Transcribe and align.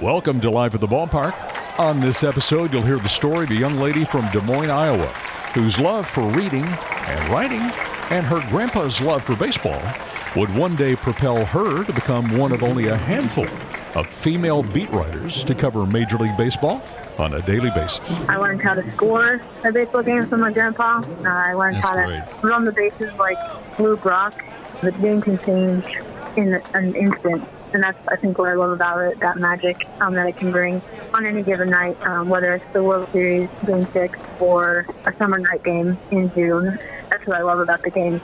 Welcome 0.00 0.40
to 0.40 0.50
Life 0.50 0.74
at 0.74 0.80
the 0.80 0.88
Ballpark. 0.88 1.78
On 1.78 2.00
this 2.00 2.22
episode, 2.22 2.72
you'll 2.72 2.82
hear 2.82 2.98
the 2.98 3.08
story 3.08 3.44
of 3.44 3.50
a 3.50 3.54
young 3.54 3.76
lady 3.76 4.04
from 4.04 4.26
Des 4.32 4.40
Moines, 4.40 4.70
Iowa, 4.70 5.06
whose 5.54 5.78
love 5.78 6.06
for 6.06 6.22
reading 6.32 6.64
and 6.64 7.28
writing 7.28 7.60
and 8.10 8.26
her 8.26 8.40
grandpa's 8.50 9.00
love 9.00 9.22
for 9.22 9.36
baseball 9.36 9.80
would 10.36 10.54
one 10.56 10.76
day 10.76 10.96
propel 10.96 11.44
her 11.44 11.84
to 11.84 11.92
become 11.92 12.36
one 12.36 12.52
of 12.52 12.62
only 12.62 12.88
a 12.88 12.96
handful 12.96 13.46
of 13.94 14.06
female 14.06 14.62
beat 14.62 14.90
writers 14.90 15.44
to 15.44 15.54
cover 15.54 15.86
Major 15.86 16.16
League 16.18 16.36
Baseball 16.36 16.82
on 17.18 17.34
a 17.34 17.42
daily 17.42 17.70
basis. 17.70 18.12
I 18.28 18.36
learned 18.36 18.62
how 18.62 18.74
to 18.74 18.92
score 18.92 19.40
a 19.64 19.72
baseball 19.72 20.02
game 20.02 20.26
from 20.28 20.40
my 20.40 20.52
grandpa. 20.52 21.02
Uh, 21.02 21.28
I 21.28 21.52
learned 21.54 21.76
That's 21.76 21.86
how 21.86 21.94
to 21.94 22.26
run 22.42 22.64
the 22.64 22.72
bases 22.72 23.12
like 23.18 23.38
Lou 23.78 23.96
Brock. 23.96 24.44
The 24.82 24.92
game 24.92 25.20
can 25.20 25.38
change 25.44 25.84
in 26.36 26.54
an 26.74 26.94
instant. 26.94 27.46
And 27.72 27.84
that's, 27.84 27.98
I 28.08 28.16
think, 28.16 28.36
what 28.36 28.48
I 28.48 28.54
love 28.54 28.72
about 28.72 28.98
it, 29.00 29.20
that 29.20 29.38
magic 29.38 29.86
um, 30.00 30.14
that 30.14 30.26
it 30.26 30.36
can 30.36 30.50
bring 30.50 30.82
on 31.14 31.24
any 31.24 31.42
given 31.42 31.70
night, 31.70 31.96
um, 32.02 32.28
whether 32.28 32.54
it's 32.54 32.64
the 32.72 32.82
World 32.82 33.08
Series, 33.12 33.48
Game 33.64 33.86
6, 33.92 34.18
or 34.40 34.86
a 35.04 35.14
summer 35.16 35.38
night 35.38 35.62
game 35.62 35.96
in 36.10 36.32
June. 36.34 36.80
That's 37.10 37.24
what 37.26 37.36
I 37.36 37.42
love 37.42 37.60
about 37.60 37.82
the 37.82 37.90
game. 37.90 38.20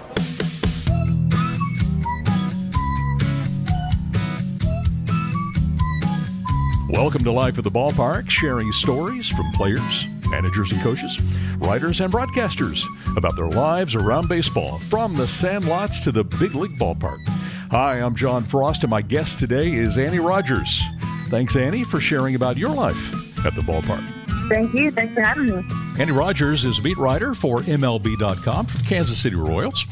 Welcome 6.91 7.23
to 7.23 7.31
Life 7.31 7.59
at 7.59 7.65
the 7.65 7.71
Ballpark, 7.71 8.29
sharing 8.29 8.73
stories 8.73 9.29
from 9.29 9.49
players, 9.53 10.07
managers, 10.29 10.73
and 10.73 10.81
coaches, 10.81 11.21
writers, 11.59 12.01
and 12.01 12.13
broadcasters 12.13 12.85
about 13.17 13.37
their 13.37 13.49
lives 13.49 13.95
around 13.95 14.29
baseball, 14.29 14.79
from 14.79 15.15
the 15.15 15.27
sandlots 15.27 16.03
to 16.03 16.11
the 16.11 16.25
big 16.25 16.55
league 16.55 16.77
ballpark. 16.81 17.36
Hi, 17.73 17.95
I'm 18.01 18.15
John 18.15 18.45
Frost, 18.45 18.85
and 18.85 18.91
my 18.91 19.03
guest 19.03 19.41
today 19.41 19.75
is 19.75 19.99
Annie 19.99 20.21
Rogers. 20.21 20.81
Thanks, 21.27 21.57
Annie, 21.57 21.83
for 21.83 21.99
sharing 21.99 22.37
about 22.37 22.57
your 22.57 22.71
life 22.71 23.45
at 23.45 23.55
the 23.55 23.61
ballpark. 23.63 24.03
Thank 24.49 24.73
you. 24.73 24.93
Thanks 24.93 25.13
for 25.13 25.21
having 25.21 25.49
me. 25.49 25.63
Annie 25.99 26.13
Rogers 26.13 26.65
is 26.65 26.79
a 26.79 26.83
beat 26.83 26.97
writer 26.97 27.35
for 27.35 27.59
MLB.com 27.59 28.67
for 28.67 28.79
the 28.79 28.85
Kansas 28.85 29.21
City 29.21 29.35
Royals 29.35 29.85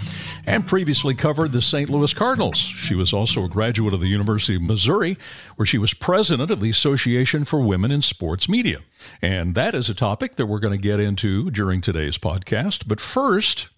and 0.46 0.64
previously 0.64 1.14
covered 1.14 1.50
the 1.50 1.60
St. 1.60 1.90
Louis 1.90 2.14
Cardinals. 2.14 2.58
She 2.58 2.94
was 2.94 3.12
also 3.12 3.44
a 3.44 3.48
graduate 3.48 3.92
of 3.92 4.00
the 4.00 4.06
University 4.06 4.54
of 4.54 4.62
Missouri, 4.62 5.16
where 5.56 5.66
she 5.66 5.78
was 5.78 5.94
president 5.94 6.52
of 6.52 6.60
the 6.60 6.70
Association 6.70 7.44
for 7.44 7.60
Women 7.60 7.90
in 7.90 8.02
Sports 8.02 8.48
Media. 8.48 8.78
And 9.20 9.56
that 9.56 9.74
is 9.74 9.88
a 9.88 9.94
topic 9.94 10.36
that 10.36 10.46
we're 10.46 10.60
going 10.60 10.78
to 10.78 10.82
get 10.82 11.00
into 11.00 11.50
during 11.50 11.80
today's 11.80 12.18
podcast. 12.18 12.86
But 12.86 13.00
first, 13.00 13.68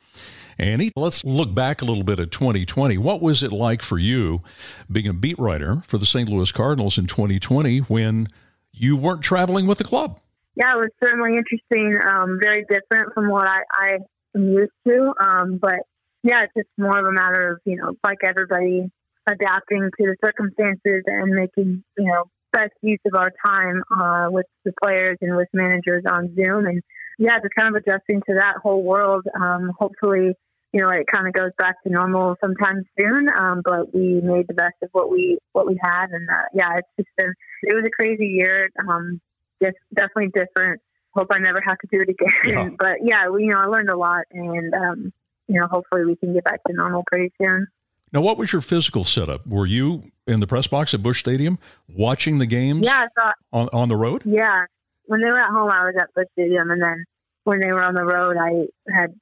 Annie, 0.59 0.91
let's 0.97 1.25
look 1.25 1.55
back 1.55 1.83
a 1.83 1.85
little 1.85 2.03
bit 2.03 2.19
at 2.19 2.31
2020. 2.31 2.97
What 2.99 3.21
was 3.21 3.43
it 3.43 3.53
like 3.53 3.83
for 3.83 3.99
you 3.99 4.43
being 4.91 5.07
a 5.07 5.13
beat 5.13 5.39
writer 5.39 5.83
for 5.87 5.99
the 5.99 6.07
St. 6.07 6.29
Louis 6.29 6.51
Cardinals 6.51 6.97
in 6.97 7.07
2020 7.07 7.79
when 7.81 8.29
you 8.73 8.97
weren't 8.97 9.23
traveling 9.23 9.67
with 9.67 9.79
the 9.79 9.85
club? 9.85 10.19
Yeah, 10.55 10.73
it 10.73 10.79
was 10.79 10.89
certainly 11.03 11.37
interesting. 11.37 11.99
Um, 12.03 12.39
very 12.41 12.65
different 12.71 13.13
from 13.13 13.29
what 13.29 13.47
I, 13.47 13.61
I 13.71 13.99
am 14.35 14.49
used 14.49 14.73
to. 14.87 15.13
Um, 15.21 15.59
but 15.61 15.81
yeah, 16.23 16.45
it's 16.45 16.55
just 16.57 16.69
more 16.79 16.99
of 16.99 17.05
a 17.05 17.13
matter 17.13 17.53
of 17.53 17.61
you 17.67 17.77
know, 17.77 17.93
like 18.03 18.19
everybody, 18.25 18.91
adapting 19.27 19.91
to 19.99 20.07
the 20.07 20.17
circumstances 20.25 21.03
and 21.07 21.35
making 21.35 21.85
you 21.99 22.07
know 22.07 22.25
best 22.53 22.73
use 22.81 23.01
of 23.05 23.15
our 23.15 23.31
time 23.45 23.83
uh, 23.95 24.31
with 24.31 24.47
the 24.65 24.73
players 24.83 25.19
and 25.21 25.37
with 25.37 25.49
managers 25.53 26.05
on 26.11 26.35
Zoom. 26.35 26.65
And 26.65 26.83
yeah, 27.19 27.39
just 27.41 27.55
kind 27.55 27.75
of 27.75 27.83
adjusting 27.83 28.23
to 28.23 28.37
that 28.39 28.57
whole 28.63 28.83
world. 28.83 29.27
Um, 29.39 29.73
hopefully, 29.79 30.35
you 30.77 30.83
know, 30.83 30.89
it 30.91 31.07
kind 31.07 31.27
of 31.27 31.33
goes 31.33 31.53
back 31.57 31.83
to 31.85 31.89
normal 31.91 32.37
sometime 32.39 32.85
soon. 33.01 33.29
Um, 33.35 33.63
but 33.65 33.95
we 33.95 34.21
made 34.23 34.47
the 34.47 34.53
best 34.53 34.75
of 34.83 34.91
what 34.93 35.11
we 35.11 35.39
what 35.53 35.67
we 35.67 35.79
had, 35.83 36.11
and 36.11 36.29
uh, 36.29 36.43
yeah, 36.53 36.77
it's 36.77 36.89
just 36.99 37.09
been 37.17 37.33
it 37.63 37.75
was 37.75 37.85
a 37.87 37.91
crazy 37.91 38.27
year. 38.27 38.69
Um, 38.87 39.19
just 39.63 39.79
definitely 39.95 40.29
different. 40.35 40.83
Hope 41.15 41.29
I 41.31 41.39
never 41.39 41.63
have 41.65 41.79
to 41.79 41.87
do 41.91 42.03
it 42.03 42.11
again. 42.11 42.29
Yeah. 42.45 42.69
But 42.79 42.97
yeah, 43.03 43.31
we, 43.31 43.45
you 43.45 43.53
know, 43.53 43.59
I 43.61 43.67
learned 43.67 43.89
a 43.89 43.97
lot, 43.97 44.25
and 44.33 44.75
um, 44.75 45.13
you 45.49 45.59
know, 45.59 45.67
hopefully 45.67 46.05
we 46.05 46.15
can 46.17 46.35
get 46.35 46.45
back 46.45 46.63
to 46.65 46.75
normal 46.75 47.05
pretty 47.11 47.33
soon. 47.41 47.69
Now, 48.13 48.21
what 48.21 48.37
was 48.37 48.53
your 48.53 48.61
physical 48.61 49.03
setup? 49.05 49.47
Were 49.47 49.65
you 49.67 50.03
in 50.27 50.41
the 50.41 50.47
press 50.47 50.67
box 50.67 50.93
at 50.93 51.03
Busch 51.03 51.21
Stadium 51.21 51.59
watching 51.89 52.37
the 52.37 52.47
games 52.47 52.83
Yeah, 52.85 53.07
so 53.19 53.31
on, 53.51 53.71
on 53.73 53.89
the 53.89 53.97
road? 53.97 54.23
yeah, 54.27 54.67
when 55.07 55.23
they 55.23 55.27
were 55.29 55.41
at 55.41 55.49
home, 55.51 55.71
I 55.71 55.87
was 55.87 55.95
at 55.99 56.13
Busch 56.15 56.29
Stadium, 56.33 56.71
and 56.71 56.83
then 56.83 57.05
when 57.45 57.61
they 57.61 57.73
were 57.73 57.83
on 57.83 57.95
the 57.95 58.05
road, 58.05 58.37
I 58.37 58.67
had 58.95 59.15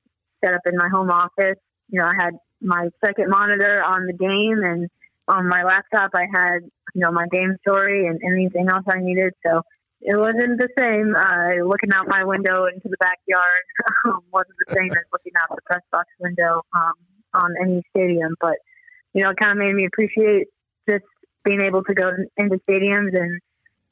set 0.44 0.55
up 0.55 0.62
in 0.66 0.77
my 0.77 0.88
home 0.88 1.10
office. 1.10 1.59
You 1.88 2.00
know, 2.00 2.06
I 2.06 2.15
had 2.19 2.34
my 2.60 2.88
second 3.05 3.28
monitor 3.28 3.82
on 3.82 4.06
the 4.06 4.12
game, 4.12 4.62
and 4.65 4.88
on 5.28 5.49
my 5.49 5.62
laptop, 5.62 6.10
I 6.15 6.27
had 6.32 6.60
you 6.94 7.03
know 7.03 7.12
my 7.12 7.27
game 7.31 7.56
story 7.60 8.06
and 8.06 8.21
anything 8.25 8.69
else 8.69 8.84
I 8.88 9.00
needed. 9.00 9.33
So 9.47 9.62
it 10.00 10.19
wasn't 10.19 10.60
the 10.60 10.69
same. 10.78 11.15
Uh, 11.16 11.65
looking 11.66 11.93
out 11.94 12.06
my 12.09 12.25
window 12.25 12.66
into 12.66 12.88
the 12.88 12.97
backyard 13.00 13.65
um, 14.06 14.21
wasn't 14.33 14.56
the 14.66 14.75
same 14.75 14.91
as 14.91 15.04
looking 15.12 15.33
out 15.41 15.54
the 15.54 15.62
press 15.65 15.83
box 15.91 16.09
window 16.21 16.62
um, 16.75 16.94
on 17.34 17.54
any 17.60 17.83
stadium. 17.91 18.34
But 18.41 18.56
you 19.15 19.22
know, 19.22 19.31
it 19.31 19.37
kind 19.37 19.53
of 19.53 19.59
made 19.59 19.75
me 19.75 19.87
appreciate 19.87 20.49
just 20.88 21.04
being 21.44 21.60
able 21.60 21.83
to 21.84 21.94
go 21.94 22.10
into 22.37 22.60
stadiums 22.69 23.19
and 23.19 23.41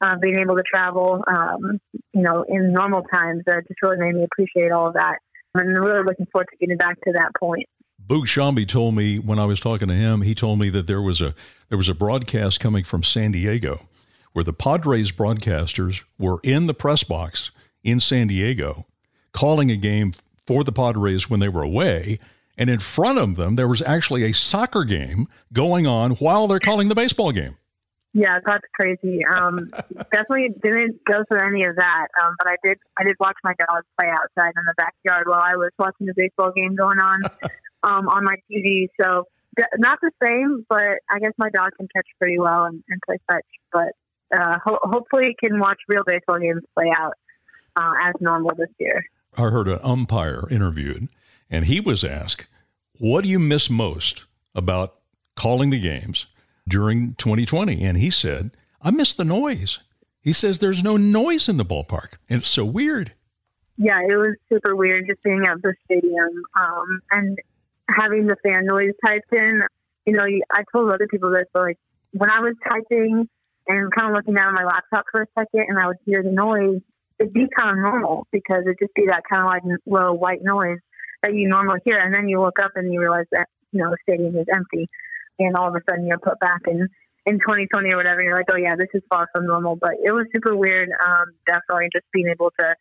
uh, 0.01 0.17
being 0.21 0.39
able 0.39 0.55
to 0.55 0.63
travel. 0.63 1.23
Um, 1.27 1.79
you 2.13 2.21
know, 2.21 2.45
in 2.47 2.73
normal 2.73 3.03
times, 3.03 3.43
uh, 3.47 3.61
just 3.67 3.81
really 3.81 3.97
made 3.97 4.15
me 4.15 4.23
appreciate 4.23 4.71
all 4.71 4.87
of 4.87 4.93
that. 4.93 5.17
And 5.53 5.69
I'm 5.69 5.83
really 5.83 6.03
looking 6.03 6.25
forward 6.27 6.47
to 6.51 6.57
getting 6.57 6.77
back 6.77 6.99
to 7.01 7.11
that 7.13 7.31
point. 7.39 7.67
Boog 8.05 8.23
Sciambi 8.23 8.67
told 8.67 8.95
me 8.95 9.17
when 9.17 9.39
I 9.39 9.45
was 9.45 9.59
talking 9.59 9.87
to 9.87 9.93
him, 9.93 10.21
he 10.21 10.35
told 10.35 10.59
me 10.59 10.69
that 10.69 10.87
there 10.87 11.01
was 11.01 11.21
a 11.21 11.33
there 11.69 11.77
was 11.77 11.87
a 11.87 11.93
broadcast 11.93 12.59
coming 12.59 12.83
from 12.83 13.03
San 13.03 13.31
Diego 13.31 13.87
where 14.33 14.43
the 14.43 14.53
Padres 14.53 15.11
broadcasters 15.11 16.03
were 16.17 16.39
in 16.43 16.65
the 16.65 16.73
press 16.73 17.03
box 17.03 17.51
in 17.83 17.99
San 17.99 18.27
Diego 18.27 18.85
calling 19.31 19.71
a 19.71 19.77
game 19.77 20.13
for 20.45 20.63
the 20.63 20.71
Padres 20.71 21.29
when 21.29 21.39
they 21.39 21.49
were 21.49 21.61
away. 21.61 22.19
And 22.57 22.69
in 22.69 22.79
front 22.79 23.17
of 23.17 23.35
them, 23.35 23.55
there 23.55 23.67
was 23.67 23.81
actually 23.81 24.23
a 24.23 24.33
soccer 24.33 24.83
game 24.83 25.27
going 25.51 25.87
on 25.87 26.11
while 26.13 26.47
they're 26.47 26.59
calling 26.59 26.87
the 26.87 26.95
baseball 26.95 27.31
game. 27.31 27.57
Yeah, 28.13 28.39
that's 28.45 28.65
crazy. 28.73 29.25
Um, 29.25 29.69
definitely 30.11 30.49
didn't 30.63 31.03
go 31.03 31.23
through 31.27 31.39
any 31.39 31.65
of 31.65 31.75
that, 31.77 32.07
um, 32.23 32.35
but 32.37 32.47
I 32.47 32.55
did. 32.63 32.77
I 32.97 33.03
did 33.03 33.15
watch 33.19 33.35
my 33.43 33.53
dog 33.59 33.83
play 33.99 34.09
outside 34.09 34.53
in 34.55 34.63
the 34.65 34.73
backyard 34.77 35.27
while 35.27 35.41
I 35.41 35.55
was 35.55 35.71
watching 35.79 36.05
the 36.05 36.13
baseball 36.15 36.51
game 36.51 36.75
going 36.75 36.99
on 36.99 37.21
um, 37.83 38.07
on 38.07 38.23
my 38.23 38.35
TV. 38.51 38.87
So 39.01 39.25
d- 39.57 39.63
not 39.77 39.99
the 40.01 40.11
same, 40.21 40.65
but 40.69 40.99
I 41.09 41.19
guess 41.19 41.33
my 41.37 41.49
dog 41.49 41.71
can 41.77 41.87
catch 41.93 42.07
pretty 42.19 42.37
well 42.39 42.65
and, 42.65 42.83
and 42.87 43.01
play 43.05 43.17
fetch. 43.31 43.45
But 43.71 43.93
uh, 44.37 44.59
ho- 44.63 44.79
hopefully, 44.83 45.35
can 45.43 45.59
watch 45.59 45.79
real 45.87 46.03
baseball 46.05 46.37
games 46.37 46.61
play 46.75 46.91
out 46.95 47.13
uh, 47.75 47.93
as 48.03 48.13
normal 48.19 48.51
this 48.55 48.69
year. 48.79 49.03
I 49.35 49.49
heard 49.49 49.67
an 49.67 49.79
umpire 49.81 50.47
interviewed, 50.51 51.09
and 51.49 51.65
he 51.65 51.79
was 51.79 52.03
asked, 52.03 52.45
What 52.99 53.23
do 53.23 53.29
you 53.29 53.39
miss 53.39 53.71
most 53.71 54.25
about 54.53 54.99
calling 55.35 55.71
the 55.71 55.79
games 55.79 56.27
during 56.67 57.15
2020? 57.15 57.83
And 57.83 57.97
he 57.97 58.09
said, 58.09 58.51
I 58.81 58.91
miss 58.91 59.13
the 59.13 59.25
noise. 59.25 59.79
He 60.21 60.33
says 60.33 60.59
there's 60.59 60.83
no 60.83 60.95
noise 60.97 61.49
in 61.49 61.57
the 61.57 61.65
ballpark, 61.65 62.13
and 62.29 62.37
it's 62.37 62.47
so 62.47 62.63
weird. 62.63 63.13
Yeah, 63.77 63.99
it 64.07 64.15
was 64.15 64.35
super 64.49 64.75
weird 64.75 65.05
just 65.07 65.21
being 65.23 65.43
at 65.47 65.61
the 65.61 65.73
stadium 65.85 66.29
um, 66.57 67.01
and 67.11 67.37
having 67.89 68.27
the 68.27 68.37
fan 68.43 68.65
noise 68.65 68.93
typed 69.03 69.33
in. 69.33 69.63
You 70.05 70.13
know, 70.13 70.25
I 70.51 70.63
told 70.71 70.91
other 70.91 71.07
people 71.07 71.31
this, 71.31 71.45
but 71.53 71.61
like 71.61 71.77
when 72.11 72.29
I 72.29 72.39
was 72.39 72.55
typing 72.69 73.27
and 73.67 73.91
kind 73.91 74.09
of 74.09 74.15
looking 74.15 74.35
down 74.35 74.49
at 74.49 74.61
my 74.61 74.65
laptop 74.65 75.05
for 75.11 75.23
a 75.23 75.27
second 75.37 75.65
and 75.67 75.79
I 75.79 75.87
would 75.87 75.97
hear 76.05 76.21
the 76.23 76.31
noise, 76.31 76.81
it'd 77.19 77.33
be 77.33 77.47
kind 77.57 77.71
of 77.71 77.77
normal 77.83 78.27
because 78.31 78.59
it'd 78.61 78.79
just 78.79 78.93
be 78.95 79.07
that 79.07 79.23
kind 79.29 79.41
of 79.41 79.47
like 79.47 79.79
low 79.85 80.13
white 80.13 80.43
noise 80.43 80.79
that 81.21 81.33
you 81.33 81.47
normally 81.47 81.79
hear. 81.83 81.97
And 81.97 82.13
then 82.13 82.27
you 82.27 82.41
look 82.41 82.59
up 82.59 82.71
and 82.75 82.93
you 82.93 82.99
realize 82.99 83.25
that, 83.31 83.47
you 83.71 83.81
know, 83.81 83.89
the 83.89 83.97
stadium 84.03 84.35
is 84.37 84.47
empty. 84.53 84.89
And 85.39 85.55
all 85.55 85.67
of 85.67 85.75
a 85.75 85.79
sudden 85.89 86.05
you're 86.07 86.19
put 86.19 86.39
back 86.39 86.61
in, 86.67 86.87
in 87.25 87.39
2020 87.39 87.93
or 87.93 87.97
whatever. 87.97 88.21
You're 88.21 88.35
like, 88.35 88.51
oh, 88.51 88.57
yeah, 88.57 88.75
this 88.77 88.89
is 88.93 89.01
far 89.09 89.27
from 89.33 89.47
normal. 89.47 89.75
But 89.75 89.93
it 90.03 90.11
was 90.13 90.25
super 90.33 90.55
weird. 90.55 90.89
Um, 91.05 91.25
definitely 91.47 91.89
just 91.93 92.05
being 92.13 92.27
able 92.29 92.51
to 92.59 92.75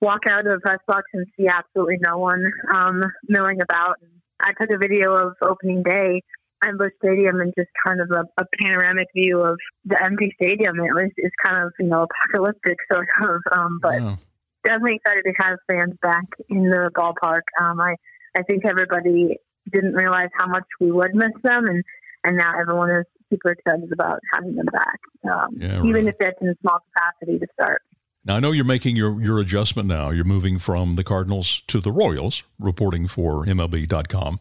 walk 0.00 0.20
out 0.28 0.40
of 0.46 0.52
the 0.52 0.60
press 0.60 0.80
box 0.86 1.02
and 1.14 1.26
see 1.36 1.46
absolutely 1.46 1.98
no 2.00 2.18
one 2.18 2.44
um, 2.74 3.02
milling 3.28 3.60
about. 3.62 3.96
I 4.40 4.52
took 4.60 4.70
a 4.74 4.78
video 4.78 5.14
of 5.14 5.34
opening 5.42 5.82
day 5.82 6.22
at 6.64 6.76
Busch 6.76 6.92
Stadium 7.04 7.40
and 7.40 7.52
just 7.56 7.70
kind 7.86 8.00
of 8.00 8.10
a, 8.10 8.24
a 8.42 8.44
panoramic 8.62 9.08
view 9.14 9.40
of 9.40 9.58
the 9.84 10.02
empty 10.02 10.34
stadium. 10.40 10.76
It 10.80 10.94
was 10.94 11.10
it's 11.16 11.34
kind 11.44 11.64
of 11.64 11.72
you 11.78 11.86
know 11.86 12.06
apocalyptic 12.06 12.76
sort 12.92 13.08
of, 13.22 13.40
um, 13.56 13.78
but 13.82 14.00
Wow. 14.00 14.18
definitely 14.64 14.96
excited 14.96 15.22
to 15.24 15.32
have 15.38 15.58
fans 15.70 15.94
back 16.02 16.24
in 16.48 16.64
the 16.70 16.90
ballpark. 16.96 17.42
Um, 17.60 17.80
I 17.80 17.96
I 18.36 18.42
think 18.42 18.64
everybody 18.64 19.38
didn't 19.72 19.94
realize 19.94 20.28
how 20.38 20.46
much 20.46 20.64
we 20.80 20.90
would 20.90 21.14
miss 21.14 21.32
them, 21.42 21.66
and 21.66 21.84
and 22.24 22.36
now 22.36 22.52
everyone 22.58 22.90
is 22.90 23.04
super 23.30 23.52
excited 23.52 23.90
about 23.92 24.20
having 24.32 24.54
them 24.54 24.66
back, 24.66 25.00
um, 25.30 25.56
Yeah, 25.56 25.82
even 25.84 26.06
if 26.06 26.16
that's 26.18 26.40
in 26.40 26.48
a 26.48 26.54
small 26.60 26.78
capacity 26.94 27.38
to 27.38 27.46
start. 27.54 27.82
Now 28.24 28.36
I 28.36 28.40
know 28.40 28.52
you're 28.52 28.64
making 28.64 28.94
your 28.94 29.20
your 29.20 29.40
adjustment 29.40 29.88
now. 29.88 30.10
You're 30.10 30.24
moving 30.24 30.60
from 30.60 30.94
the 30.94 31.02
Cardinals 31.02 31.62
to 31.66 31.80
the 31.80 31.90
Royals, 31.90 32.44
reporting 32.60 33.08
for 33.08 33.44
MLB.com. 33.44 34.38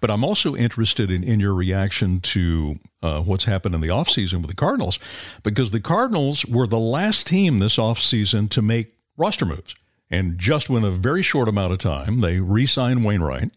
But 0.00 0.10
I'm 0.10 0.22
also 0.22 0.54
interested 0.54 1.10
in, 1.10 1.24
in 1.24 1.40
your 1.40 1.54
reaction 1.54 2.20
to 2.20 2.78
uh, 3.02 3.22
what's 3.22 3.46
happened 3.46 3.74
in 3.74 3.80
the 3.80 3.88
offseason 3.88 4.34
with 4.34 4.48
the 4.48 4.54
Cardinals, 4.54 5.00
because 5.42 5.72
the 5.72 5.80
Cardinals 5.80 6.46
were 6.46 6.68
the 6.68 6.78
last 6.78 7.26
team 7.26 7.58
this 7.58 7.76
offseason 7.76 8.48
to 8.50 8.62
make 8.62 8.94
roster 9.16 9.44
moves. 9.44 9.74
And 10.10 10.38
just 10.38 10.70
in 10.70 10.84
a 10.84 10.92
very 10.92 11.22
short 11.22 11.48
amount 11.48 11.72
of 11.72 11.78
time, 11.78 12.20
they 12.20 12.38
re-signed 12.38 13.04
Wainwright, 13.04 13.50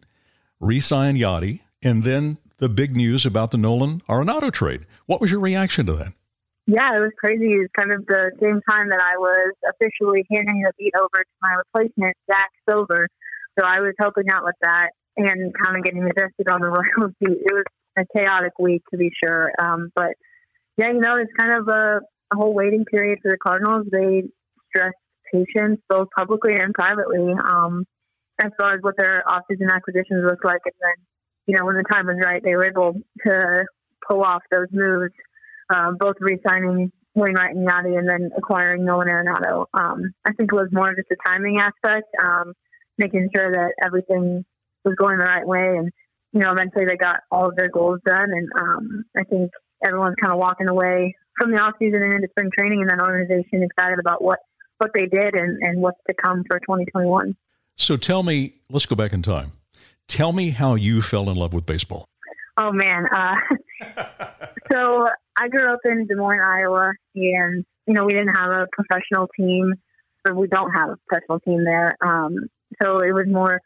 re-signed 0.59 1.17
Yadi, 1.17 1.61
and 1.81 2.03
then 2.03 2.37
the 2.57 2.69
big 2.69 2.95
news 2.95 3.25
about 3.25 3.51
the 3.51 3.57
Nolan 3.57 4.01
Arenado 4.09 4.51
trade. 4.51 4.85
What 5.05 5.21
was 5.21 5.31
your 5.31 5.39
reaction 5.39 5.85
to 5.87 5.93
that? 5.93 6.13
Yeah, 6.65 6.97
it 6.97 6.99
was 6.99 7.11
crazy. 7.17 7.53
It 7.53 7.59
was 7.59 7.69
kind 7.77 7.93
of 7.93 8.05
the 8.07 8.31
same 8.41 8.61
time 8.69 8.89
that 8.89 8.99
I 8.99 9.17
was 9.17 9.53
officially 9.69 10.25
handing 10.29 10.63
the 10.63 10.73
beat 10.77 10.93
over 10.97 11.23
to 11.23 11.35
my 11.41 11.53
replacement, 11.53 12.17
Zach 12.29 12.49
Silver. 12.67 13.07
So 13.57 13.65
I 13.65 13.79
was 13.79 13.93
helping 13.97 14.29
out 14.29 14.43
with 14.43 14.55
that 14.61 14.89
and 15.15 15.53
kind 15.63 15.77
of 15.77 15.83
getting 15.83 16.01
invested 16.01 16.49
on 16.51 16.61
the 16.61 16.67
Royals 16.99 17.13
beat. 17.19 17.37
It 17.39 17.53
was 17.53 17.63
a 17.97 18.05
chaotic 18.15 18.53
week 18.59 18.83
to 18.91 18.97
be 18.97 19.11
sure. 19.23 19.51
Um, 19.59 19.91
but 19.95 20.13
yeah, 20.77 20.89
you 20.89 20.99
know, 20.99 21.15
it's 21.15 21.31
kind 21.39 21.57
of 21.57 21.67
a, 21.69 22.01
a 22.33 22.35
whole 22.35 22.53
waiting 22.53 22.85
period 22.85 23.19
for 23.21 23.31
the 23.31 23.37
Cardinals. 23.37 23.87
They 23.91 24.23
stressed 24.69 24.95
patience 25.33 25.79
both 25.89 26.09
publicly 26.15 26.55
and 26.55 26.73
privately 26.73 27.33
um, 27.33 27.85
as 28.39 28.51
far 28.59 28.75
as 28.75 28.81
what 28.81 28.97
their 28.97 29.23
offseason 29.27 29.71
acquisitions 29.71 30.25
look 30.25 30.43
like. 30.43 30.61
And 30.65 30.73
then, 30.81 31.05
you 31.47 31.57
know, 31.57 31.65
when 31.65 31.75
the 31.75 31.83
time 31.83 32.07
was 32.07 32.17
right, 32.23 32.41
they 32.43 32.55
were 32.55 32.65
able 32.65 32.93
to 33.25 33.65
pull 34.07 34.21
off 34.21 34.41
those 34.51 34.67
moves, 34.71 35.13
um, 35.73 35.97
both 35.99 36.15
re-signing 36.19 36.91
Wainwright 37.15 37.55
and 37.55 37.67
Yadi 37.67 37.97
and 37.97 38.07
then 38.07 38.29
acquiring 38.37 38.85
Nolan 38.85 39.07
Arenado. 39.07 39.65
Um, 39.73 40.13
I 40.25 40.33
think 40.33 40.51
it 40.51 40.55
was 40.55 40.69
more 40.71 40.93
just 40.95 41.11
a 41.11 41.15
timing 41.27 41.59
aspect, 41.59 42.07
um, 42.23 42.53
making 42.97 43.29
sure 43.35 43.51
that 43.51 43.73
everything 43.83 44.45
was 44.85 44.95
going 44.95 45.17
the 45.17 45.25
right 45.25 45.47
way. 45.47 45.77
And, 45.77 45.91
you 46.33 46.41
know, 46.41 46.51
eventually 46.51 46.85
they 46.85 46.95
got 46.95 47.21
all 47.31 47.49
of 47.49 47.55
their 47.55 47.69
goals 47.69 47.99
done. 48.05 48.29
And 48.29 48.49
um, 48.59 49.05
I 49.17 49.23
think 49.23 49.51
everyone's 49.83 50.15
kind 50.21 50.31
of 50.31 50.39
walking 50.39 50.69
away 50.69 51.15
from 51.39 51.51
the 51.51 51.57
offseason 51.57 52.03
and 52.03 52.13
into 52.13 52.27
spring 52.29 52.51
training 52.57 52.81
and 52.81 52.89
that 52.89 53.01
organization 53.01 53.63
excited 53.63 53.99
about 53.99 54.23
what– 54.23 54.39
what 54.77 54.91
they 54.93 55.05
did 55.05 55.35
and, 55.35 55.61
and 55.61 55.81
what's 55.81 55.99
to 56.07 56.13
come 56.13 56.43
for 56.47 56.59
2021. 56.59 57.35
So 57.77 57.95
tell 57.95 58.23
me, 58.23 58.53
let's 58.69 58.85
go 58.85 58.95
back 58.95 59.13
in 59.13 59.21
time. 59.21 59.51
Tell 60.07 60.33
me 60.33 60.49
how 60.49 60.75
you 60.75 61.01
fell 61.01 61.29
in 61.29 61.37
love 61.37 61.53
with 61.53 61.65
baseball. 61.65 62.05
Oh 62.57 62.71
man, 62.71 63.05
uh, 63.13 63.35
so 64.71 65.07
I 65.37 65.47
grew 65.47 65.71
up 65.71 65.79
in 65.85 66.07
Des 66.07 66.15
Moines, 66.15 66.41
Iowa, 66.41 66.93
and 67.15 67.65
you 67.85 67.93
know 67.93 68.05
we 68.05 68.13
didn't 68.13 68.35
have 68.35 68.49
a 68.49 68.67
professional 68.71 69.27
team, 69.37 69.73
or 70.27 70.33
we 70.33 70.47
don't 70.47 70.71
have 70.71 70.89
a 70.89 70.97
professional 71.07 71.39
team 71.39 71.63
there. 71.63 71.95
Um, 72.01 72.47
so 72.81 72.99
it 72.99 73.13
was 73.13 73.27
more 73.27 73.61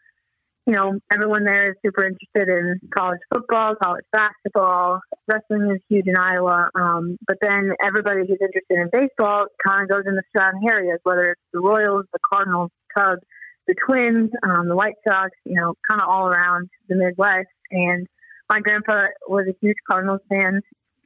you 0.68 0.74
know, 0.74 1.00
everyone 1.12 1.44
there 1.44 1.72
is 1.72 1.76
super 1.84 2.06
interested 2.06 2.48
in 2.48 2.80
college 2.94 3.20
football, 3.34 3.74
college 3.82 4.06
basketball. 4.12 5.02
Wrestling 5.28 5.72
is 5.72 5.82
huge 5.90 6.06
in 6.08 6.16
Iowa. 6.16 6.70
Um, 6.76 7.18
but 7.26 7.38
then 7.42 7.74
everybody 7.84 8.22
who's 8.22 8.38
interested 8.40 8.78
in 8.78 8.90
baseball 8.94 9.48
kind 9.66 9.84
of 9.84 9.90
goes 9.90 10.04
in 10.06 10.16
the 10.16 10.24
surrounding 10.36 10.70
areas, 10.70 11.00
whether 11.04 11.32
it's 11.32 11.42
the 11.52 11.60
Royals, 11.60 12.06
the 12.14 12.20
Cardinals, 12.32 12.70
Cubs, 12.96 13.22
the 13.68 13.76
Twins, 13.86 14.32
um, 14.44 14.68
the 14.68 14.76
White 14.76 14.96
Sox, 15.08 15.32
you 15.46 15.56
know, 15.56 15.74
kind 15.90 16.02
of 16.02 16.10
all 16.10 16.28
around 16.28 16.70
the 16.90 16.96
Midwest. 16.96 17.48
And 17.72 18.08
my 18.50 18.60
grandpa 18.60 19.04
was 19.28 19.46
a 19.48 19.56
huge 19.62 19.78
Cardinals 19.90 20.22
fan, 20.30 20.62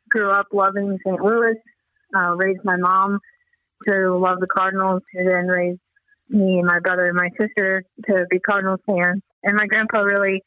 grew 0.10 0.32
up 0.32 0.48
loving 0.52 0.98
St. 1.06 1.22
Louis, 1.22 1.56
uh, 2.16 2.36
raised 2.36 2.64
my 2.64 2.78
mom 2.78 3.20
to 3.88 4.16
love 4.16 4.40
the 4.40 4.48
Cardinals, 4.48 5.02
who 5.14 5.26
then 5.26 5.48
raised 5.48 5.80
me 6.30 6.58
and 6.58 6.66
my 6.66 6.80
brother 6.80 7.06
and 7.06 7.16
my 7.16 7.30
sister 7.40 7.84
to 8.08 8.26
be 8.32 8.40
Cardinals 8.40 8.80
fans 8.88 9.22
and 9.46 9.56
my 9.56 9.68
grandpa 9.68 10.02
really 10.02 10.44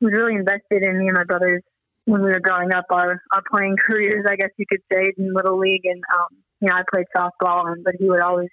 was 0.00 0.12
really 0.12 0.34
invested 0.34 0.84
in 0.84 0.98
me 0.98 1.08
and 1.08 1.16
my 1.16 1.24
brothers 1.24 1.62
when 2.04 2.22
we 2.22 2.30
were 2.30 2.40
growing 2.40 2.72
up. 2.72 2.86
Our 2.90 3.20
our 3.32 3.42
playing 3.50 3.76
careers, 3.84 4.24
I 4.28 4.36
guess 4.36 4.50
you 4.56 4.64
could 4.70 4.82
say, 4.90 5.12
in 5.18 5.34
little 5.34 5.58
league, 5.58 5.84
and 5.84 6.02
um, 6.16 6.38
you 6.60 6.68
know, 6.68 6.74
I 6.74 6.82
played 6.92 7.06
softball, 7.14 7.72
and 7.72 7.84
but 7.84 7.94
he 7.98 8.08
would 8.08 8.20
always, 8.20 8.48